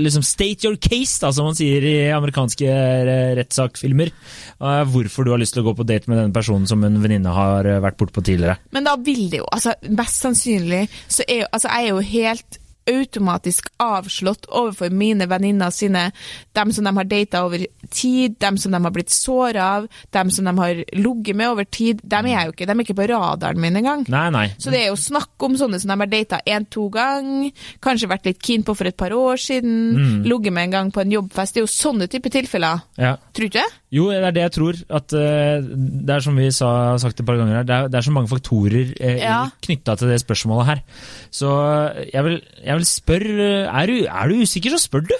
liksom 0.00 0.22
state 0.24 0.64
your 0.64 0.76
case, 0.80 1.18
da, 1.20 1.30
som 1.34 1.50
man 1.50 1.56
sier 1.58 1.84
i 1.84 1.94
amerikanske 2.14 2.64
eh, 2.70 3.34
rettssakfilmer. 3.36 4.12
Eh, 4.60 4.82
hvorfor 4.94 5.26
du 5.26 5.32
har 5.34 5.42
lyst 5.42 5.54
til 5.56 5.64
å 5.64 5.68
gå 5.68 5.74
på 5.76 5.86
date 5.88 6.08
med 6.08 6.22
denne 6.22 6.32
personen 6.36 6.66
som 6.70 6.82
en 6.86 7.00
venninne 7.02 7.34
har 7.34 7.64
vært 7.66 7.82
vært 7.84 8.00
bortpå 8.00 8.24
tidligere. 8.24 8.56
Men 8.72 8.86
da 8.88 8.96
vil 8.96 9.26
det 9.30 9.42
jo, 9.42 9.48
altså 9.52 9.74
mest 9.92 10.24
sannsynlig, 10.24 10.86
så 11.06 11.26
er 11.28 11.42
jo, 11.44 11.48
altså 11.52 11.68
jeg 11.74 11.84
er 11.84 11.92
jo 11.92 12.04
helt 12.14 12.60
automatisk 12.90 13.68
avslått 13.82 14.46
overfor 14.52 14.92
mine 14.92 15.26
venninner 15.30 15.72
sine, 15.74 16.08
dem 16.56 16.72
som 16.74 16.84
de 16.84 16.92
har 16.96 17.08
data 17.08 17.44
over 17.46 17.64
tid, 17.90 18.36
dem 18.42 18.58
som 18.60 18.72
de 18.74 18.80
har 18.84 18.94
blitt 18.94 19.12
såra 19.14 19.68
av, 19.78 19.86
dem 20.14 20.30
som 20.30 20.44
de 20.48 20.54
har 20.58 20.82
ligget 20.92 21.36
med 21.36 21.52
over 21.54 21.64
tid. 21.64 22.00
Dem 22.02 22.26
er 22.28 22.36
jeg 22.36 22.50
jo 22.50 22.54
ikke, 22.56 22.66
de 22.68 22.76
er 22.76 22.84
ikke 22.84 22.98
på 22.98 23.08
radaren 23.10 23.60
min 23.62 23.76
engang. 23.80 24.04
Nei, 24.12 24.26
nei. 24.34 24.46
Så 24.58 24.72
det 24.74 24.82
er 24.82 24.90
jo 24.92 24.98
snakk 25.00 25.46
om 25.46 25.56
sånne 25.60 25.80
som 25.82 25.92
de 25.94 25.98
har 26.04 26.12
data 26.12 26.40
én-to 26.46 26.88
ganger, 26.94 27.52
kanskje 27.84 28.10
vært 28.10 28.28
litt 28.28 28.42
keen 28.44 28.64
på 28.66 28.76
for 28.76 28.90
et 28.90 28.98
par 29.00 29.14
år 29.16 29.40
siden, 29.40 30.22
ligget 30.26 30.52
med 30.52 30.68
en 30.68 30.76
gang 30.78 30.92
på 30.94 31.04
en 31.04 31.14
jobbfest. 31.16 31.54
Det 31.56 31.62
er 31.62 31.66
jo 31.66 31.72
sånne 31.72 32.10
type 32.12 32.30
tilfeller. 32.32 32.84
Ja. 33.00 33.16
Tror 33.34 33.48
du 33.48 33.52
ikke? 33.52 33.66
Jo, 33.94 34.08
det 34.10 34.24
er 34.26 34.34
det 34.34 34.42
jeg 34.48 34.54
tror. 34.56 34.78
At 34.98 35.12
eh, 35.14 35.62
Det 35.64 36.14
er 36.16 36.22
som 36.24 36.34
vi 36.38 36.48
sa, 36.54 36.70
har 36.92 36.98
sagt 37.02 37.20
et 37.20 37.26
par 37.26 37.38
ganger 37.38 37.60
her, 37.60 37.66
det 37.68 37.74
er, 37.76 37.90
det 37.92 37.98
er 38.00 38.06
så 38.08 38.14
mange 38.14 38.30
faktorer 38.32 38.90
uh, 38.98 39.18
Ja. 39.22 39.36
knytta 39.62 39.94
til 40.00 40.10
det 40.10 40.18
spørsmålet 40.22 40.66
her. 40.66 40.80
Så 41.34 41.50
jeg 42.10 42.24
vil, 42.26 42.40
jeg 42.64 42.73
vil 42.80 42.88
spørre 42.88 43.48
er 43.64 43.90
du, 43.90 43.96
er 44.04 44.30
du 44.30 44.42
usikker, 44.44 44.74
så 44.74 44.82
spør 44.86 45.06
du! 45.08 45.16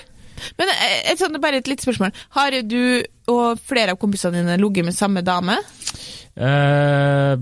Men 0.58 0.70
eh, 0.72 1.12
et 1.12 1.20
sånt, 1.20 1.38
bare 1.42 1.60
et 1.60 1.70
lite 1.70 1.86
spørsmål. 1.86 2.14
Har 2.36 2.56
du 2.68 2.80
og 3.32 3.60
flere 3.64 3.94
av 3.94 4.00
kompisene 4.00 4.42
dine 4.42 4.58
ligget 4.60 4.86
med 4.86 4.96
samme 4.96 5.24
dame? 5.24 5.56
Uh, 6.34 7.38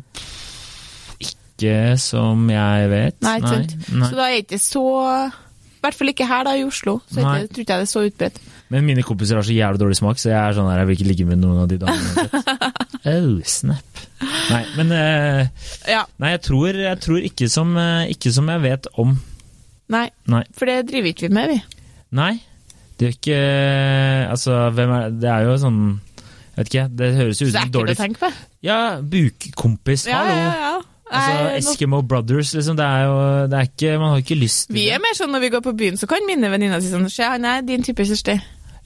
ikke 1.23 1.97
som 2.01 2.45
jeg 2.53 2.91
vet. 2.93 3.19
Nei, 3.25 3.39
nei, 3.43 3.63
nei. 3.97 4.11
Så 4.11 4.19
da 4.19 4.29
er 4.29 4.43
ikke 4.43 4.61
så 4.61 4.85
I 5.01 5.83
hvert 5.83 5.97
fall 5.99 6.13
ikke 6.13 6.29
her, 6.29 6.47
da, 6.47 6.55
i 6.59 6.67
Oslo. 6.67 7.01
Så 7.09 7.19
er 7.19 7.27
jeg 7.27 7.49
ikke, 7.49 7.55
tror 7.55 7.65
ikke 7.65 7.73
jeg 7.73 7.83
det 7.83 7.89
er 7.89 7.93
så 7.93 8.05
utbredt. 8.07 8.43
Men 8.73 8.87
mine 8.89 9.03
kompiser 9.05 9.37
har 9.37 9.45
så 9.45 9.53
jævlig 9.53 9.83
dårlig 9.83 9.99
smak, 9.99 10.21
så 10.21 10.31
jeg 10.31 10.39
er 10.39 10.55
sånn 10.57 10.71
her, 10.71 10.79
jeg 10.81 10.89
vil 10.89 10.97
ikke 10.97 11.09
ligge 11.11 11.27
med 11.29 11.43
noen 11.43 11.65
av 11.65 11.67
de 11.69 11.77
damene. 11.83 12.43
oh, 13.13 13.35
snap. 13.45 14.05
Nei, 14.23 14.63
men 14.79 14.95
uh, 14.95 15.67
Ja. 15.91 16.07
Nei, 16.23 16.33
jeg 16.37 16.45
tror, 16.47 16.79
jeg 16.87 17.03
tror 17.03 17.27
ikke, 17.27 17.51
som, 17.53 17.75
ikke 18.15 18.33
som 18.33 18.49
jeg 18.53 18.65
vet 18.65 18.89
om. 19.03 19.19
Nei, 19.93 20.07
Nei. 20.33 20.43
for 20.57 20.71
det 20.71 20.79
driver 20.89 21.13
ikke 21.13 21.29
vi 21.29 21.35
med, 21.37 21.53
vi. 21.53 21.83
Nei, 22.17 22.33
det 23.01 23.09
er 23.09 23.15
ikke 23.17 23.37
Altså, 24.31 24.57
hvem 24.77 24.91
er 24.95 25.11
Det 25.23 25.29
er 25.33 25.47
jo 25.49 25.55
sånn 25.59 25.79
Jeg 26.23 26.57
vet 26.59 26.69
ikke, 26.71 26.85
det 27.01 27.09
høres 27.17 27.41
jo 27.41 27.49
ut 27.49 27.53
Så 27.53 27.53
ut 27.53 27.53
det 27.53 27.59
er 27.59 27.61
som 27.61 27.63
ekkelt 27.63 27.77
dårlig 27.79 27.95
å 27.97 28.01
tenke 28.03 28.21
på. 28.23 28.31
Ja, 28.69 28.79
bukkompis, 29.15 30.07
Ja, 30.11 30.21
hallo! 30.23 30.41
ja, 30.41 30.53
ja. 30.67 30.73
Altså, 31.13 31.49
Eskimo 31.59 31.99
no... 32.01 32.07
Brothers, 32.09 32.55
liksom. 32.57 32.77
Det 32.79 32.85
er 32.89 33.03
jo 33.05 33.17
det 33.53 33.59
er 33.59 33.67
ikke, 33.69 33.97
Man 34.01 34.15
har 34.15 34.23
ikke 34.23 34.39
lyst 34.41 34.69
til 34.69 34.79
vi 34.79 34.87
er 34.93 35.03
mer 35.03 35.17
sånn 35.19 35.33
når 35.35 35.45
vi 35.45 35.51
går 35.57 35.65
på 35.67 35.75
byen, 35.77 35.99
så 36.01 36.09
kan 36.09 36.25
mine 36.29 36.49
venninner 36.53 36.81
si 36.81 36.93
sånn 36.93 37.09
Se, 37.13 37.27
han 37.35 37.45
er 37.49 37.65
din 37.67 37.85
type 37.85 38.07
Kjersti. 38.09 38.39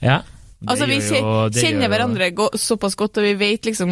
Ja. 0.03 0.21
Det 0.57 0.71
Altså, 0.73 0.87
vi 0.89 0.95
jo- 0.97 1.49
kjenner 1.53 1.91
hverandre 1.91 2.31
go 2.33 2.47
såpass 2.57 2.95
godt, 2.97 3.19
og 3.21 3.27
vi 3.27 3.33
vet 3.37 3.67
liksom 3.69 3.91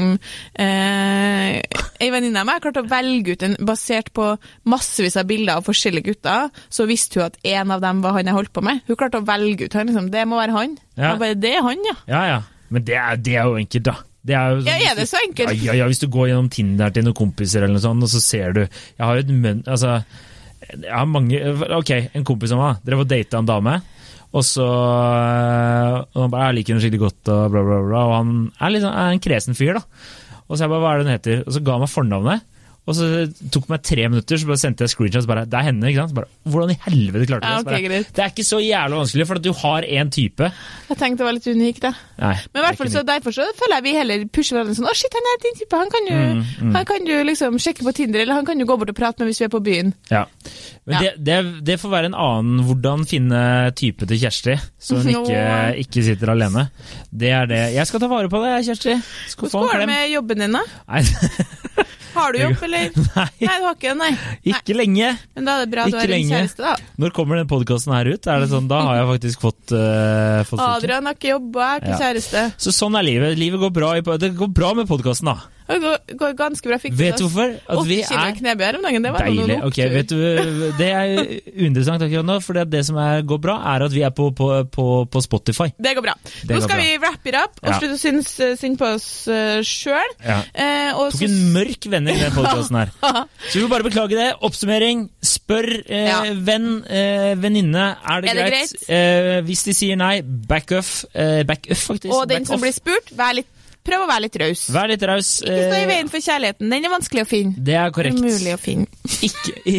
eh, 0.58 1.60
Ei 2.02 2.08
venninne 2.10 2.42
av 2.42 2.48
meg 2.48 2.58
har 2.58 2.64
klart 2.66 2.80
å 2.82 2.90
velge 2.90 3.36
ut 3.36 3.44
en 3.46 3.54
basert 3.70 4.10
på 4.18 4.32
massevis 4.66 5.16
av 5.22 5.28
bilder 5.30 5.60
av 5.60 5.68
forskjellige 5.68 6.10
gutter, 6.10 6.50
så 6.74 6.88
visste 6.90 7.20
hun 7.22 7.28
at 7.30 7.38
en 7.54 7.72
av 7.76 7.86
dem 7.86 8.02
var 8.02 8.18
han 8.18 8.26
jeg 8.26 8.36
holdt 8.36 8.52
på 8.56 8.64
med. 8.66 8.82
Hun 8.90 8.98
klarte 9.00 9.22
å 9.22 9.28
velge 9.28 9.70
ut 9.70 9.78
han, 9.78 9.88
liksom. 9.92 10.10
Det 10.12 10.26
må 10.28 10.42
være 10.42 10.58
han. 10.58 10.76
Ja. 10.98 11.14
Bare, 11.22 11.38
det 11.38 11.54
er 11.56 11.62
han, 11.70 11.86
ja. 11.86 11.96
Ja, 12.10 12.26
ja. 12.34 12.42
Men 12.74 12.84
det 12.90 12.98
er, 12.98 13.16
det 13.22 13.38
er 13.38 13.46
jo 13.46 13.56
enkelt, 13.62 13.86
da. 13.92 13.96
Det 14.26 14.34
er, 14.34 14.56
jo 14.56 14.62
sånn, 14.66 14.72
Ja, 14.74 14.92
er 14.92 14.96
det 14.98 15.08
så 15.12 15.20
enkelt? 15.22 15.54
Ja, 15.54 15.66
ja, 15.70 15.80
ja, 15.84 15.88
hvis 15.92 16.02
du 16.02 16.08
går 16.10 16.32
gjennom 16.32 16.50
Tinder 16.50 16.90
til 16.90 17.06
noen 17.06 17.14
kompiser 17.18 17.62
eller 17.62 17.78
noe 17.78 17.84
sånt, 17.86 18.02
og 18.08 18.10
så 18.10 18.22
ser 18.26 18.56
du 18.58 18.64
Jeg 18.66 19.04
har 19.06 19.20
jo 19.20 19.22
et 19.28 19.30
mønn... 19.30 19.62
Altså, 19.70 20.00
jeg 20.66 20.90
har 20.90 21.06
mange 21.06 21.38
Ok, 21.78 21.92
en 22.18 22.26
kompis 22.26 22.52
av 22.56 22.58
meg, 22.64 22.80
dere 22.88 22.98
får 23.04 23.12
data 23.12 23.38
en 23.38 23.46
dame. 23.54 23.76
Og 24.36 24.44
så 24.44 24.66
og 24.68 26.22
han 26.26 26.32
bare, 26.34 26.50
Jeg 26.50 26.58
liker 26.60 26.76
den 26.76 26.82
skikkelig 26.84 27.04
godt, 27.06 27.32
og 27.32 27.52
bla, 27.54 27.62
bla, 27.64 27.78
bla. 27.88 28.02
Og 28.10 28.16
han 28.20 28.32
er, 28.60 28.80
sånn- 28.84 28.98
er 29.00 29.14
en 29.16 29.24
kresen 29.24 29.56
fyr, 29.58 29.78
da. 29.80 29.84
Og 30.46 30.58
så 30.58 30.66
jeg 30.66 30.74
bare, 30.74 30.82
hva 30.84 30.92
er 30.94 30.98
det 31.00 31.06
hun 31.08 31.16
heter? 31.16 31.44
Og 31.48 31.56
så 31.56 31.64
ga 31.64 31.78
han 31.78 31.86
meg 31.86 31.94
fornavnet. 31.94 32.44
Og 32.86 32.94
så 32.94 33.06
tok 33.50 33.64
det 33.66 33.72
meg 33.74 33.82
tre 33.88 34.04
minutter, 34.12 34.38
så 34.38 34.46
bare 34.46 34.62
sendte 34.62 34.86
jeg 34.86 34.92
screenshots. 34.94 35.26
Bare, 35.26 35.46
det 35.50 35.58
er 35.58 35.64
henne, 35.72 35.88
ikke 35.90 36.04
sant? 36.04 36.14
Bare, 36.14 36.28
Hvordan 36.46 36.74
i 36.76 36.78
helvete 36.84 37.26
klarte 37.26 37.42
du 37.42 37.48
det? 37.50 37.54
Ja, 37.56 37.88
okay, 37.90 38.04
det 38.14 38.22
er 38.22 38.30
ikke 38.30 38.46
så 38.46 38.60
jævlig 38.62 39.00
vanskelig, 39.00 39.26
for 39.32 39.40
at 39.40 39.46
du 39.48 39.52
har 39.64 39.88
én 39.90 40.12
type. 40.14 40.50
Jeg 40.92 41.00
tenkte 41.00 41.24
det 41.24 41.26
var 41.26 41.34
litt 41.40 41.48
unikt, 41.50 41.82
da. 41.88 41.92
Nei, 42.22 42.36
Men 42.54 42.62
i 42.62 42.66
hvert 42.68 42.78
fall 42.80 42.92
så 42.94 43.02
derfor 43.08 43.34
så 43.36 43.48
føler 43.58 43.80
jeg 43.80 43.86
vi 43.88 43.94
heller 43.98 44.28
pusher 44.32 44.56
hverandre 44.60 44.76
sånn 44.78 44.86
Å, 44.88 44.94
shit, 44.96 45.18
han 45.18 45.32
er 45.34 45.42
din 45.44 45.58
type. 45.64 45.80
Han 45.82 45.92
kan 45.96 46.12
jo, 46.12 46.20
Mm, 46.36 46.72
han 46.76 46.86
kan 46.88 47.06
jo 47.10 47.18
liksom 47.26 47.58
sjekke 47.62 47.84
på 47.86 47.92
Tinder, 47.96 48.22
eller 48.22 48.38
han 48.38 48.46
kan 48.48 48.60
jo 48.60 48.66
gå 48.70 48.78
bort 48.80 48.90
og 48.94 48.98
prate 48.98 49.22
med 49.24 49.30
hvis 49.32 49.42
vi 49.42 49.46
er 49.48 49.52
på 49.54 49.64
byen. 49.66 49.92
Ja. 50.12 50.26
Men 50.86 50.94
Ja. 50.96 51.00
Det, 51.02 51.12
det, 51.26 51.38
det 51.66 51.80
får 51.82 51.90
være 51.92 52.10
en 52.12 52.18
annen 52.22 52.64
hvordan 52.68 53.06
finne 53.10 53.42
type 53.76 54.06
til 54.08 54.20
Kjersti, 54.22 54.56
så 54.80 55.02
hun 55.02 55.10
ikke, 55.16 55.42
ikke 55.84 56.06
sitter 56.06 56.32
alene. 56.36 56.68
Det 57.12 57.34
er 57.34 57.50
det. 57.50 57.62
Jeg 57.76 57.90
skal 57.90 58.04
ta 58.06 58.10
vare 58.12 58.30
på 58.30 58.42
det, 58.46 58.54
Kjersti. 58.70 58.96
Hvordan 59.42 59.70
går 59.72 59.84
det 59.84 59.90
med 59.90 60.10
jobben 60.14 60.46
din, 60.46 60.60
da? 60.60 60.64
Har 62.16 62.32
du 62.32 62.40
jobb, 62.40 62.62
eller? 62.64 62.75
nei, 63.16 63.26
Nei, 63.46 63.56
du 63.60 63.66
har 63.66 63.76
ikke 63.76 63.90
det, 63.92 63.96
nei. 64.00 64.10
ikke 64.54 64.76
lenge. 64.78 65.10
Men 65.36 65.48
da 65.50 65.56
er 65.58 65.66
det 65.66 65.72
bra 65.76 65.86
du 65.88 65.96
Ikke 65.96 66.04
har 66.06 66.14
en 66.18 66.32
kjæreste, 66.34 66.62
da. 66.68 66.76
Når 67.02 67.14
kommer 67.16 67.40
den 67.42 67.50
podkasten 67.52 67.96
her 67.96 68.10
ut? 68.12 68.28
Er 68.32 68.44
det 68.46 68.50
sånn, 68.52 68.68
Da 68.72 68.82
har 68.88 69.00
jeg 69.02 69.10
faktisk 69.14 69.44
fått, 69.48 69.64
uh, 69.76 70.44
fått. 70.50 70.64
Adrian 70.66 71.06
har 71.10 71.18
ikke 71.18 71.32
jobb 71.34 71.50
og 71.56 71.66
er 71.68 71.82
ikke 71.84 71.94
Ja. 71.96 72.00
kjæreste. 72.04 72.46
Så 72.68 72.74
sånn 72.76 72.98
er 73.00 73.04
livet. 73.08 73.38
Livet 73.40 73.60
går 73.64 73.74
bra, 73.74 73.94
i, 73.98 74.02
det 74.22 74.34
går 74.38 74.54
bra 74.54 74.74
med 74.78 74.88
podkasten, 74.92 75.32
da. 75.34 75.38
Det 75.68 75.80
går, 75.82 75.98
går 76.20 76.34
ganske 76.38 76.70
bra. 76.70 76.78
Fikk 76.78 76.94
Vet 77.00 77.18
du 77.18 77.24
hvorfor? 77.26 77.56
At 77.74 77.88
vi 77.90 78.00
er 78.04 78.36
knebøy 78.38 78.68
om 78.78 78.84
dagen, 78.86 79.04
det 79.08 79.12
var 79.16 79.26
Deilig. 79.26 79.48
nok. 79.58 79.64
Okay, 79.72 79.90
vet 79.90 80.10
du, 80.12 80.72
Det 80.78 80.90
er 80.94 81.24
uinteressant 81.58 82.04
akkurat 82.06 82.28
nå, 82.28 82.36
for 82.46 82.60
det 82.66 82.84
som 82.86 83.00
er, 83.02 83.24
går 83.26 83.40
bra, 83.42 83.56
er 83.74 83.86
at 83.88 83.96
vi 83.96 84.04
er 84.06 84.14
på, 84.14 84.30
på, 84.38 84.50
på, 84.70 84.86
på 85.10 85.22
Spotify. 85.26 85.72
Det 85.82 85.96
går 85.98 86.06
bra. 86.06 86.14
Det 86.44 86.52
Nå 86.54 86.60
går 86.60 86.68
skal 86.68 86.78
bra. 86.78 86.86
vi 86.86 86.98
wrap 87.02 87.26
it 87.32 87.36
up 87.40 87.60
og 87.64 87.70
Ja. 87.72 87.80
slutte 87.80 87.98
å 87.98 88.02
synes 88.04 88.30
uh, 88.40 88.54
synd 88.62 88.78
på 88.78 88.92
oss 88.94 89.08
uh, 89.28 89.60
sjøl. 89.66 90.14
Ja. 90.26 90.38
Eh, 90.54 90.92
tok 91.16 91.26
en 91.26 91.38
mørk 91.56 91.90
vending, 91.92 92.20
den 92.22 92.36
podkasten 92.38 92.80
her. 92.84 92.94
Så 93.50 93.58
vi 93.58 93.66
får 93.66 93.74
bare 93.74 93.88
beklage 93.90 94.20
det. 94.20 94.30
Oppsummering. 94.46 95.08
Spør 95.26 95.70
eh, 95.90 96.06
Ja. 96.12 96.22
venn, 96.46 96.70
eh, 96.86 97.34
venninne. 97.42 97.88
Er 98.06 98.22
det 98.22 98.30
Er 98.36 98.40
det 98.44 98.48
greit? 98.54 98.78
Eh, 98.90 99.42
hvis 99.50 99.64
de 99.66 99.74
sier 99.74 99.98
nei, 99.98 100.20
back 100.22 100.72
off. 100.78 100.94
Eh, 101.14 101.42
back 101.44 101.66
off, 101.72 101.88
faktisk. 101.90 102.14
og 102.14 102.28
den 102.30 102.44
Back 102.44 102.48
som 102.54 102.56
off. 102.60 102.62
blir 102.68 102.76
spurt, 102.78 103.12
vær 103.18 103.34
litt, 103.42 103.50
prøv 103.86 104.06
å 104.06 104.08
være 104.10 104.26
litt 104.28 104.40
raus. 104.42 104.66
Vær 104.76 104.92
litt 104.92 105.06
raus. 105.08 105.32
Ikke 105.44 105.66
stå 105.68 105.78
i 105.78 105.84
eh, 105.84 105.90
veien 105.92 106.12
for 106.12 106.26
kjærligheten. 106.26 106.72
Den 106.74 106.88
er 106.88 106.94
vanskelig 106.94 107.26
å 107.26 107.30
finne. 107.30 107.66
Det 107.70 107.78
er 107.82 107.94
korrekt. 107.96 108.22
Umulig 108.22 108.56
å 108.56 108.62
finne. 108.62 108.90
Ikke, 109.26 109.56
i, 109.70 109.78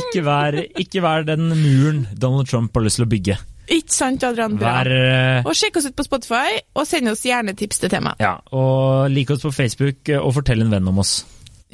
ikke, 0.00 0.24
vær, 0.26 0.58
ikke 0.82 1.04
vær 1.04 1.26
den 1.28 1.48
muren 1.52 2.02
Donald 2.18 2.50
Trump 2.50 2.74
har 2.76 2.86
lyst 2.86 3.00
til 3.00 3.06
å 3.06 3.12
bygge. 3.12 3.38
Ikke 3.68 3.92
sant, 3.92 4.24
Adrian? 4.24 4.56
Bra. 4.58 4.78
Vær 4.80 4.90
eh, 4.96 5.48
Og 5.48 5.56
sjekk 5.56 5.80
oss 5.80 5.88
ut 5.90 5.96
på 5.96 6.06
Spotify, 6.06 6.60
og 6.72 6.86
send 6.88 7.10
oss 7.12 7.26
gjerne 7.28 7.54
tips 7.58 7.82
til 7.82 7.92
tema. 7.92 8.14
Ja, 8.22 8.38
og 8.56 9.10
lik 9.12 9.32
oss 9.34 9.44
på 9.44 9.52
Facebook, 9.54 10.00
eh, 10.08 10.20
og 10.20 10.32
fortell 10.38 10.64
en 10.64 10.72
venn 10.72 10.88
om 10.88 11.02
oss. 11.04 11.20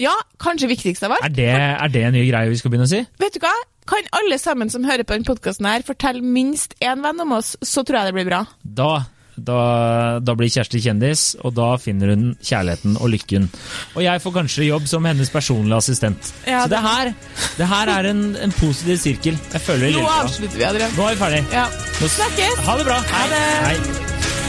Ja, 0.01 0.14
kanskje 0.43 0.73
viktigst 0.73 1.05
av 1.07 1.14
alt. 1.14 1.29
Er 1.29 1.35
det, 1.37 1.53
er 1.55 1.93
det 1.95 2.03
en 2.03 2.17
ny 2.17 2.25
greie 2.27 2.51
vi 2.51 2.59
skal 2.59 2.73
begynne 2.73 2.88
å 2.88 2.90
si? 2.90 3.05
Vet 3.23 3.37
du 3.37 3.45
hva? 3.45 3.55
Kan 3.87 4.07
alle 4.17 4.40
sammen 4.40 4.73
som 4.73 4.87
hører 4.88 5.05
på 5.07 5.14
denne 5.14 5.29
podkasten 5.29 5.69
fortelle 5.87 6.25
minst 6.25 6.75
én 6.83 7.05
venn 7.05 7.21
om 7.23 7.37
oss, 7.37 7.53
så 7.62 7.85
tror 7.85 8.01
jeg 8.01 8.11
det 8.11 8.17
blir 8.17 8.31
bra. 8.31 8.40
Da, 8.64 9.05
da, 9.37 10.20
da 10.23 10.35
blir 10.38 10.51
Kjersti 10.53 10.81
kjendis, 10.85 11.25
og 11.42 11.55
da 11.57 11.73
finner 11.81 12.12
hun 12.14 12.27
kjærligheten 12.44 12.99
og 13.01 13.11
lykken. 13.14 13.49
Og 13.97 14.03
jeg 14.05 14.23
får 14.23 14.37
kanskje 14.38 14.68
jobb 14.68 14.88
som 14.90 15.07
hennes 15.09 15.31
personlige 15.33 15.81
assistent. 15.83 16.33
Ja, 16.47 16.64
Så 16.64 16.73
det 16.75 16.83
her, 16.87 17.12
det 17.59 17.68
her 17.75 17.94
er 17.99 18.11
en, 18.12 18.25
en 18.37 18.55
positiv 18.61 19.01
sirkel. 19.03 19.38
Jeg 19.53 19.64
føler 19.66 19.94
Nå 19.99 20.07
avslutter 20.20 20.59
vi, 20.59 20.66
Adrian. 20.70 20.97
Nå 20.97 21.09
er 21.09 21.16
vi 21.16 21.23
ferdig. 21.25 21.44
Ja. 21.53 21.68
Nå, 22.01 22.11
Snakkes! 22.18 22.64
ha 22.68 22.79
det 22.79 22.88
bra. 22.90 22.99
Ha 23.14 23.29
det. 23.35 23.44
Hei. 23.68 24.44